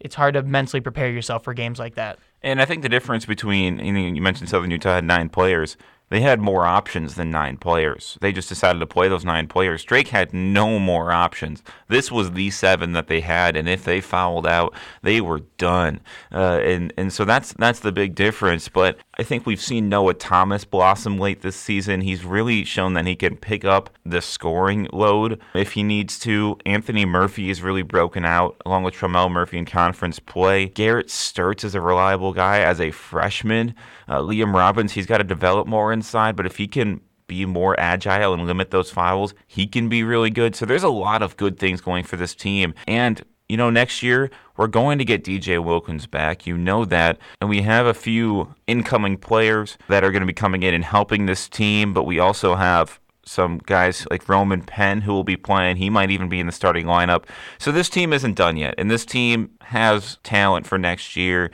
It's 0.00 0.14
hard 0.14 0.34
to 0.34 0.42
mentally 0.42 0.80
prepare 0.80 1.10
yourself 1.10 1.44
for 1.44 1.54
games 1.54 1.78
like 1.78 1.94
that. 1.94 2.18
And 2.42 2.60
I 2.60 2.64
think 2.64 2.82
the 2.82 2.88
difference 2.88 3.24
between 3.24 3.78
you, 3.78 4.20
mentioned 4.20 4.50
Southern 4.50 4.70
Utah 4.70 4.94
had 4.94 5.04
nine 5.04 5.28
players. 5.28 5.76
They 6.14 6.20
had 6.20 6.40
more 6.40 6.64
options 6.64 7.16
than 7.16 7.32
nine 7.32 7.56
players. 7.56 8.18
They 8.20 8.30
just 8.30 8.48
decided 8.48 8.78
to 8.78 8.86
play 8.86 9.08
those 9.08 9.24
nine 9.24 9.48
players. 9.48 9.82
Drake 9.82 10.06
had 10.06 10.32
no 10.32 10.78
more 10.78 11.10
options. 11.10 11.60
This 11.88 12.12
was 12.12 12.30
the 12.30 12.52
seven 12.52 12.92
that 12.92 13.08
they 13.08 13.20
had, 13.20 13.56
and 13.56 13.68
if 13.68 13.82
they 13.82 14.00
fouled 14.00 14.46
out, 14.46 14.74
they 15.02 15.20
were 15.20 15.40
done. 15.58 15.98
Uh, 16.30 16.60
and 16.62 16.92
and 16.96 17.12
so 17.12 17.24
that's 17.24 17.52
that's 17.54 17.80
the 17.80 17.90
big 17.90 18.14
difference. 18.14 18.68
But 18.68 19.00
I 19.18 19.24
think 19.24 19.44
we've 19.44 19.60
seen 19.60 19.88
Noah 19.88 20.14
Thomas 20.14 20.64
blossom 20.64 21.18
late 21.18 21.42
this 21.42 21.56
season. 21.56 22.00
He's 22.00 22.24
really 22.24 22.62
shown 22.62 22.92
that 22.94 23.08
he 23.08 23.16
can 23.16 23.36
pick 23.36 23.64
up 23.64 23.90
the 24.06 24.22
scoring 24.22 24.86
load 24.92 25.40
if 25.52 25.72
he 25.72 25.82
needs 25.82 26.20
to. 26.20 26.56
Anthony 26.64 27.04
Murphy 27.04 27.50
is 27.50 27.60
really 27.60 27.82
broken 27.82 28.24
out 28.24 28.54
along 28.64 28.84
with 28.84 28.94
Tremell 28.94 29.32
Murphy 29.32 29.58
in 29.58 29.64
conference 29.64 30.20
play. 30.20 30.66
Garrett 30.66 31.08
Sturtz 31.08 31.64
is 31.64 31.74
a 31.74 31.80
reliable 31.80 32.32
guy 32.32 32.60
as 32.60 32.80
a 32.80 32.92
freshman. 32.92 33.74
Uh, 34.06 34.18
Liam 34.18 34.54
Robbins, 34.54 34.92
he's 34.92 35.06
got 35.06 35.18
to 35.18 35.24
develop 35.24 35.66
more 35.66 35.92
inside, 36.04 36.36
but 36.36 36.46
if 36.46 36.56
he 36.56 36.68
can 36.68 37.00
be 37.26 37.46
more 37.46 37.78
agile 37.80 38.34
and 38.34 38.46
limit 38.46 38.70
those 38.70 38.90
fouls, 38.90 39.34
he 39.46 39.66
can 39.66 39.88
be 39.88 40.02
really 40.02 40.30
good. 40.30 40.54
So 40.54 40.66
there's 40.66 40.82
a 40.82 40.90
lot 40.90 41.22
of 41.22 41.36
good 41.38 41.58
things 41.58 41.80
going 41.80 42.04
for 42.04 42.16
this 42.16 42.34
team. 42.34 42.74
And 42.86 43.24
you 43.48 43.56
know, 43.56 43.70
next 43.70 44.02
year 44.02 44.30
we're 44.56 44.66
going 44.66 44.98
to 44.98 45.04
get 45.04 45.24
DJ 45.24 45.62
Wilkins 45.62 46.06
back. 46.06 46.46
You 46.46 46.56
know 46.56 46.84
that. 46.86 47.18
And 47.40 47.50
we 47.50 47.62
have 47.62 47.86
a 47.86 47.94
few 47.94 48.54
incoming 48.66 49.18
players 49.18 49.76
that 49.88 50.04
are 50.04 50.10
going 50.10 50.22
to 50.22 50.26
be 50.26 50.32
coming 50.32 50.62
in 50.62 50.74
and 50.74 50.84
helping 50.84 51.26
this 51.26 51.48
team, 51.48 51.92
but 51.92 52.04
we 52.04 52.18
also 52.18 52.54
have 52.54 53.00
some 53.26 53.58
guys 53.64 54.06
like 54.10 54.28
Roman 54.28 54.62
Penn 54.62 55.00
who 55.00 55.12
will 55.12 55.24
be 55.24 55.36
playing. 55.36 55.76
He 55.76 55.88
might 55.90 56.10
even 56.10 56.28
be 56.28 56.40
in 56.40 56.46
the 56.46 56.52
starting 56.52 56.86
lineup. 56.86 57.24
So 57.58 57.72
this 57.72 57.88
team 57.88 58.12
isn't 58.12 58.34
done 58.34 58.56
yet. 58.56 58.74
And 58.76 58.90
this 58.90 59.06
team 59.06 59.50
has 59.62 60.18
talent 60.22 60.66
for 60.66 60.78
next 60.78 61.16
year. 61.16 61.50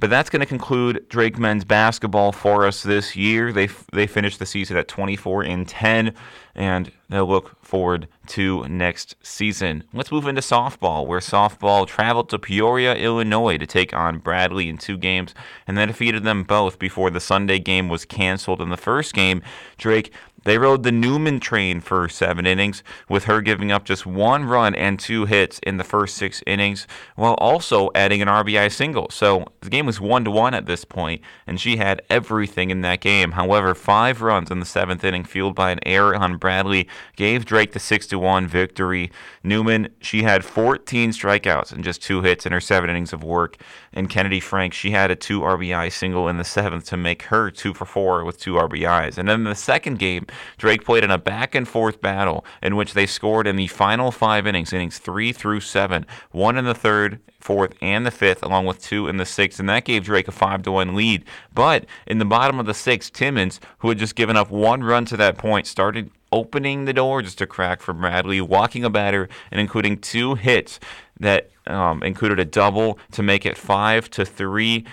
But 0.00 0.10
that's 0.10 0.30
going 0.30 0.40
to 0.40 0.46
conclude 0.46 1.06
Drake 1.08 1.38
men's 1.38 1.64
basketball 1.64 2.32
for 2.32 2.66
us 2.66 2.82
this 2.82 3.14
year. 3.16 3.52
They 3.52 3.68
they 3.92 4.06
finished 4.06 4.38
the 4.38 4.46
season 4.46 4.76
at 4.76 4.88
24 4.88 5.44
and 5.44 5.68
10, 5.68 6.14
and 6.54 6.92
they'll 7.12 7.26
look 7.26 7.62
forward 7.64 8.08
to 8.28 8.66
next 8.68 9.16
season. 9.22 9.84
Let's 9.92 10.12
move 10.12 10.26
into 10.26 10.40
softball, 10.40 11.06
where 11.06 11.20
softball 11.20 11.86
traveled 11.86 12.28
to 12.30 12.38
Peoria, 12.38 12.94
Illinois, 12.94 13.58
to 13.58 13.66
take 13.66 13.92
on 13.92 14.18
Bradley 14.18 14.68
in 14.68 14.78
two 14.78 14.96
games, 14.96 15.34
and 15.66 15.76
then 15.76 15.88
defeated 15.88 16.24
them 16.24 16.44
both 16.44 16.78
before 16.78 17.10
the 17.10 17.20
Sunday 17.20 17.58
game 17.58 17.88
was 17.88 18.04
canceled. 18.04 18.60
In 18.60 18.70
the 18.70 18.76
first 18.76 19.14
game, 19.14 19.42
Drake 19.76 20.12
they 20.44 20.58
rode 20.58 20.82
the 20.82 20.92
Newman 20.92 21.38
train 21.38 21.80
for 21.80 22.08
seven 22.08 22.46
innings, 22.46 22.82
with 23.08 23.24
her 23.24 23.40
giving 23.40 23.70
up 23.70 23.84
just 23.84 24.06
one 24.06 24.44
run 24.44 24.74
and 24.74 24.98
two 24.98 25.24
hits 25.24 25.60
in 25.60 25.76
the 25.76 25.84
first 25.84 26.16
six 26.16 26.42
innings, 26.46 26.86
while 27.14 27.34
also 27.34 27.90
adding 27.94 28.20
an 28.22 28.28
RBI 28.28 28.72
single. 28.72 29.08
So 29.10 29.46
the 29.60 29.70
game 29.70 29.86
was 29.86 30.00
one 30.00 30.24
to 30.24 30.30
one 30.30 30.54
at 30.54 30.66
this 30.66 30.84
point, 30.84 31.22
and 31.46 31.60
she 31.60 31.76
had 31.76 32.02
everything 32.10 32.70
in 32.70 32.80
that 32.80 33.00
game. 33.00 33.32
However, 33.32 33.74
five 33.74 34.20
runs 34.20 34.50
in 34.50 34.58
the 34.58 34.66
seventh 34.66 35.04
inning, 35.04 35.24
fueled 35.24 35.54
by 35.54 35.70
an 35.70 35.80
error 35.86 36.16
on 36.16 36.38
Bradley, 36.38 36.88
gave 37.16 37.44
Drake 37.44 37.72
the 37.72 37.78
six 37.78 38.06
to 38.08 38.18
one 38.18 38.46
victory. 38.46 39.10
Newman, 39.42 39.88
she 40.00 40.22
had 40.22 40.44
14 40.44 41.10
strikeouts 41.10 41.72
and 41.72 41.84
just 41.84 42.02
two 42.02 42.22
hits 42.22 42.46
in 42.46 42.52
her 42.52 42.60
seven 42.60 42.90
innings 42.90 43.12
of 43.12 43.22
work. 43.22 43.56
And 43.92 44.08
Kennedy 44.08 44.40
Frank, 44.40 44.72
she 44.72 44.90
had 44.90 45.10
a 45.10 45.16
two 45.16 45.40
RBI 45.40 45.92
single 45.92 46.28
in 46.28 46.38
the 46.38 46.44
seventh 46.44 46.86
to 46.86 46.96
make 46.96 47.24
her 47.24 47.50
two 47.50 47.74
for 47.74 47.84
four 47.84 48.24
with 48.24 48.38
two 48.38 48.54
RBIs. 48.54 49.18
And 49.18 49.28
then 49.28 49.40
in 49.40 49.44
the 49.44 49.54
second 49.54 49.98
game, 49.98 50.26
Drake 50.58 50.84
played 50.84 51.04
in 51.04 51.10
a 51.10 51.18
back 51.18 51.54
and 51.54 51.68
forth 51.68 52.00
battle 52.00 52.44
in 52.62 52.76
which 52.76 52.94
they 52.94 53.06
scored 53.06 53.46
in 53.46 53.56
the 53.56 53.66
final 53.66 54.10
five 54.10 54.46
innings, 54.46 54.72
innings 54.72 54.98
three 54.98 55.32
through 55.32 55.60
seven, 55.60 56.06
one 56.30 56.56
in 56.56 56.64
the 56.64 56.74
third, 56.74 57.20
fourth, 57.40 57.74
and 57.80 58.06
the 58.06 58.10
fifth, 58.10 58.42
along 58.42 58.66
with 58.66 58.82
two 58.82 59.08
in 59.08 59.16
the 59.16 59.26
sixth, 59.26 59.60
and 59.60 59.68
that 59.68 59.84
gave 59.84 60.04
Drake 60.04 60.28
a 60.28 60.32
five 60.32 60.62
to 60.62 60.72
one 60.72 60.94
lead. 60.94 61.24
But 61.54 61.86
in 62.06 62.18
the 62.18 62.24
bottom 62.24 62.58
of 62.58 62.66
the 62.66 62.74
sixth, 62.74 63.12
Timmons, 63.12 63.60
who 63.78 63.88
had 63.88 63.98
just 63.98 64.14
given 64.14 64.36
up 64.36 64.50
one 64.50 64.82
run 64.84 65.04
to 65.06 65.16
that 65.16 65.38
point, 65.38 65.66
started 65.66 66.10
opening 66.32 66.86
the 66.86 66.92
door 66.92 67.22
just 67.22 67.40
a 67.40 67.46
crack 67.46 67.80
for 67.80 67.92
Bradley, 67.92 68.40
walking 68.40 68.84
a 68.84 68.90
batter 68.90 69.28
and 69.50 69.60
including 69.60 69.98
two 69.98 70.34
hits 70.34 70.80
that 71.20 71.50
um, 71.66 72.02
included 72.02 72.40
a 72.40 72.44
double 72.44 72.98
to 73.12 73.22
make 73.22 73.46
it 73.46 73.56
five 73.56 74.10
to 74.10 74.24
three. 74.24 74.84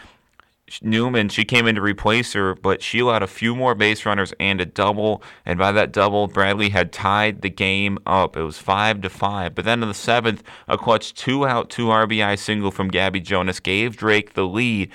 Newman, 0.83 1.29
she 1.29 1.45
came 1.45 1.65
in 1.65 1.75
to 1.75 1.81
replace 1.81 2.33
her, 2.33 2.53
but 2.53 2.83
she 2.83 2.99
allowed 2.99 3.23
a 3.23 3.27
few 3.27 3.55
more 3.55 3.73
base 3.73 4.05
runners 4.05 4.33
and 4.39 4.61
a 4.61 4.65
double. 4.65 5.23
And 5.43 5.57
by 5.57 5.71
that 5.71 5.91
double, 5.91 6.27
Bradley 6.27 6.69
had 6.69 6.91
tied 6.91 7.41
the 7.41 7.49
game 7.49 7.97
up. 8.05 8.37
It 8.37 8.43
was 8.43 8.59
five 8.59 9.01
to 9.01 9.09
five. 9.09 9.55
But 9.55 9.65
then 9.65 9.81
in 9.81 9.89
the 9.89 9.95
seventh, 9.95 10.43
a 10.67 10.77
clutch 10.77 11.15
two 11.15 11.47
out, 11.47 11.71
two 11.71 11.87
RBI 11.87 12.37
single 12.37 12.69
from 12.69 12.89
Gabby 12.89 13.19
Jonas 13.19 13.59
gave 13.59 13.97
Drake 13.97 14.33
the 14.33 14.45
lead. 14.45 14.91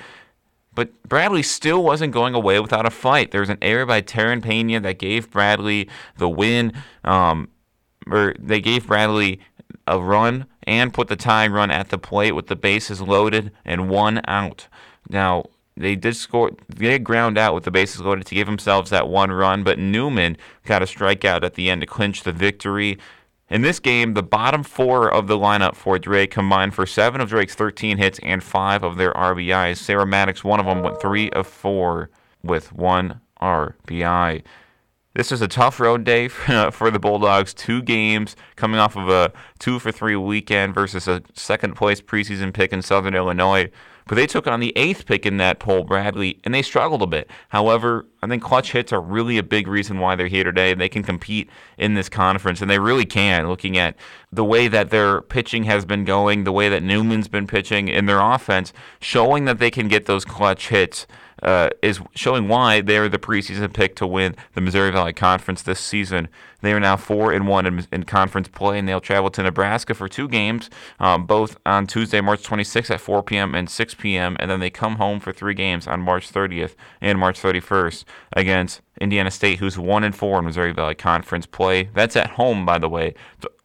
But 0.74 1.02
Bradley 1.08 1.42
still 1.42 1.82
wasn't 1.82 2.12
going 2.12 2.34
away 2.34 2.58
without 2.60 2.86
a 2.86 2.90
fight. 2.90 3.30
There 3.30 3.40
was 3.40 3.50
an 3.50 3.58
error 3.62 3.86
by 3.86 4.02
Taryn 4.02 4.42
Pena 4.42 4.80
that 4.80 4.98
gave 4.98 5.30
Bradley 5.30 5.88
the 6.16 6.28
win. 6.28 6.72
Um, 7.04 7.48
or 8.10 8.34
they 8.38 8.60
gave 8.60 8.86
Bradley 8.86 9.40
a 9.86 9.98
run 9.98 10.46
and 10.64 10.92
put 10.92 11.08
the 11.08 11.16
tying 11.16 11.52
run 11.52 11.70
at 11.70 11.90
the 11.90 11.98
plate 11.98 12.32
with 12.32 12.46
the 12.46 12.56
bases 12.56 13.00
loaded 13.00 13.52
and 13.64 13.88
one 13.88 14.20
out. 14.26 14.68
Now, 15.08 15.46
they 15.76 15.96
did 15.96 16.16
score. 16.16 16.52
They 16.68 16.98
ground 16.98 17.36
out 17.36 17.54
with 17.54 17.64
the 17.64 17.70
bases 17.70 18.00
loaded 18.00 18.26
to 18.26 18.34
give 18.34 18.46
themselves 18.46 18.90
that 18.90 19.08
one 19.08 19.32
run, 19.32 19.64
but 19.64 19.78
Newman 19.78 20.36
got 20.64 20.82
a 20.82 20.86
strikeout 20.86 21.42
at 21.42 21.54
the 21.54 21.68
end 21.68 21.80
to 21.80 21.86
clinch 21.86 22.22
the 22.22 22.32
victory. 22.32 22.98
In 23.50 23.60
this 23.62 23.78
game, 23.78 24.14
the 24.14 24.22
bottom 24.22 24.62
four 24.62 25.12
of 25.12 25.26
the 25.26 25.36
lineup 25.36 25.74
for 25.74 25.98
Drake 25.98 26.30
combined 26.30 26.74
for 26.74 26.86
seven 26.86 27.20
of 27.20 27.28
Drake's 27.28 27.54
13 27.54 27.98
hits 27.98 28.18
and 28.22 28.42
five 28.42 28.82
of 28.82 28.96
their 28.96 29.12
RBIs. 29.12 29.76
Sarah 29.76 30.06
Maddox, 30.06 30.42
one 30.42 30.60
of 30.60 30.66
them, 30.66 30.82
went 30.82 31.00
three 31.00 31.30
of 31.30 31.46
four 31.46 32.10
with 32.42 32.72
one 32.72 33.20
RBI. 33.42 34.42
This 35.14 35.30
is 35.30 35.42
a 35.42 35.48
tough 35.48 35.78
road 35.78 36.04
day 36.04 36.28
for 36.72 36.90
the 36.90 36.98
Bulldogs. 36.98 37.52
Two 37.52 37.82
games 37.82 38.34
coming 38.56 38.80
off 38.80 38.96
of 38.96 39.08
a 39.08 39.32
two 39.58 39.78
for 39.78 39.92
three 39.92 40.16
weekend 40.16 40.74
versus 40.74 41.06
a 41.06 41.22
second 41.34 41.76
place 41.76 42.00
preseason 42.00 42.52
pick 42.52 42.72
in 42.72 42.82
Southern 42.82 43.14
Illinois. 43.14 43.70
But 44.06 44.16
they 44.16 44.26
took 44.26 44.46
on 44.46 44.60
the 44.60 44.76
eighth 44.76 45.06
pick 45.06 45.24
in 45.24 45.38
that 45.38 45.58
poll, 45.58 45.82
Bradley, 45.82 46.38
and 46.44 46.54
they 46.54 46.60
struggled 46.60 47.00
a 47.00 47.06
bit. 47.06 47.30
However, 47.48 48.06
I 48.22 48.26
think 48.26 48.42
clutch 48.42 48.72
hits 48.72 48.92
are 48.92 49.00
really 49.00 49.38
a 49.38 49.42
big 49.42 49.66
reason 49.66 49.98
why 49.98 50.14
they're 50.14 50.26
here 50.26 50.44
today. 50.44 50.74
They 50.74 50.90
can 50.90 51.02
compete 51.02 51.48
in 51.78 51.94
this 51.94 52.10
conference, 52.10 52.60
and 52.60 52.70
they 52.70 52.78
really 52.78 53.06
can, 53.06 53.48
looking 53.48 53.78
at 53.78 53.96
the 54.30 54.44
way 54.44 54.68
that 54.68 54.90
their 54.90 55.22
pitching 55.22 55.64
has 55.64 55.86
been 55.86 56.04
going, 56.04 56.44
the 56.44 56.52
way 56.52 56.68
that 56.68 56.82
Newman's 56.82 57.28
been 57.28 57.46
pitching 57.46 57.88
in 57.88 58.04
their 58.04 58.20
offense, 58.20 58.74
showing 59.00 59.46
that 59.46 59.58
they 59.58 59.70
can 59.70 59.88
get 59.88 60.04
those 60.04 60.24
clutch 60.24 60.68
hits 60.68 61.06
uh, 61.44 61.70
is 61.82 62.00
showing 62.14 62.48
why 62.48 62.80
they're 62.80 63.08
the 63.08 63.18
preseason 63.18 63.72
pick 63.72 63.94
to 63.96 64.06
win 64.06 64.34
the 64.54 64.60
Missouri 64.60 64.90
Valley 64.90 65.12
Conference 65.12 65.62
this 65.62 65.80
season. 65.80 66.28
They 66.62 66.72
are 66.72 66.80
now 66.80 66.96
four 66.96 67.30
and 67.32 67.46
one 67.46 67.66
in, 67.66 67.86
in 67.92 68.04
conference 68.04 68.48
play, 68.48 68.78
and 68.78 68.88
they'll 68.88 69.00
travel 69.00 69.30
to 69.30 69.42
Nebraska 69.42 69.92
for 69.92 70.08
two 70.08 70.28
games, 70.28 70.70
um, 70.98 71.26
both 71.26 71.58
on 71.66 71.86
Tuesday, 71.86 72.22
March 72.22 72.42
26th 72.42 72.90
at 72.90 73.00
4 73.00 73.22
p.m. 73.22 73.54
and 73.54 73.68
6 73.68 73.94
p.m., 73.96 74.36
and 74.40 74.50
then 74.50 74.60
they 74.60 74.70
come 74.70 74.96
home 74.96 75.20
for 75.20 75.32
three 75.32 75.52
games 75.52 75.86
on 75.86 76.00
March 76.00 76.32
30th 76.32 76.74
and 77.02 77.18
March 77.18 77.40
31st 77.40 78.04
against 78.32 78.80
Indiana 78.98 79.30
State, 79.30 79.58
who's 79.58 79.78
one 79.78 80.04
and 80.04 80.16
four 80.16 80.38
in 80.38 80.46
Missouri 80.46 80.72
Valley 80.72 80.94
Conference 80.94 81.44
play. 81.44 81.90
That's 81.92 82.16
at 82.16 82.30
home, 82.30 82.64
by 82.64 82.78
the 82.78 82.88
way 82.88 83.14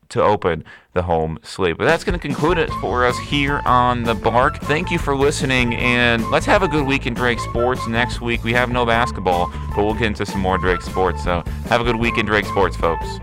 to 0.10 0.22
open 0.22 0.64
the 0.94 1.04
home 1.04 1.40
slate. 1.44 1.78
But 1.78 1.86
that's 1.86 2.04
going 2.04 2.18
to 2.18 2.20
conclude 2.20 2.58
it 2.58 2.70
for 2.82 3.06
us 3.06 3.18
here 3.18 3.62
on 3.66 4.04
the 4.04 4.16
Bark. 4.16 4.58
Thank 4.62 4.92
you 4.92 5.00
for 5.00 5.16
listening, 5.16 5.76
and 5.76 6.30
let's 6.32 6.46
have 6.46 6.64
a 6.64 6.68
good 6.68 6.86
week 6.86 7.06
in 7.06 7.14
Drake 7.14 7.40
Sports. 7.40 7.88
Next 7.88 8.22
week 8.22 8.44
we 8.44 8.54
have 8.54 8.70
no 8.70 8.86
basketball, 8.86 9.52
but 9.76 9.86
we'll 9.86 9.94
get 9.94 10.04
into 10.04 10.26
some 10.26 10.42
more 10.42 10.58
Drake 10.58 10.82
Sports. 10.82 11.24
So 11.24 11.44
have 11.68 11.82
a 11.82 11.84
good 11.84 11.96
week 11.96 12.18
in 12.18 12.26
Drake 12.26 12.46
Sports, 12.46 12.76
folks. 12.76 13.20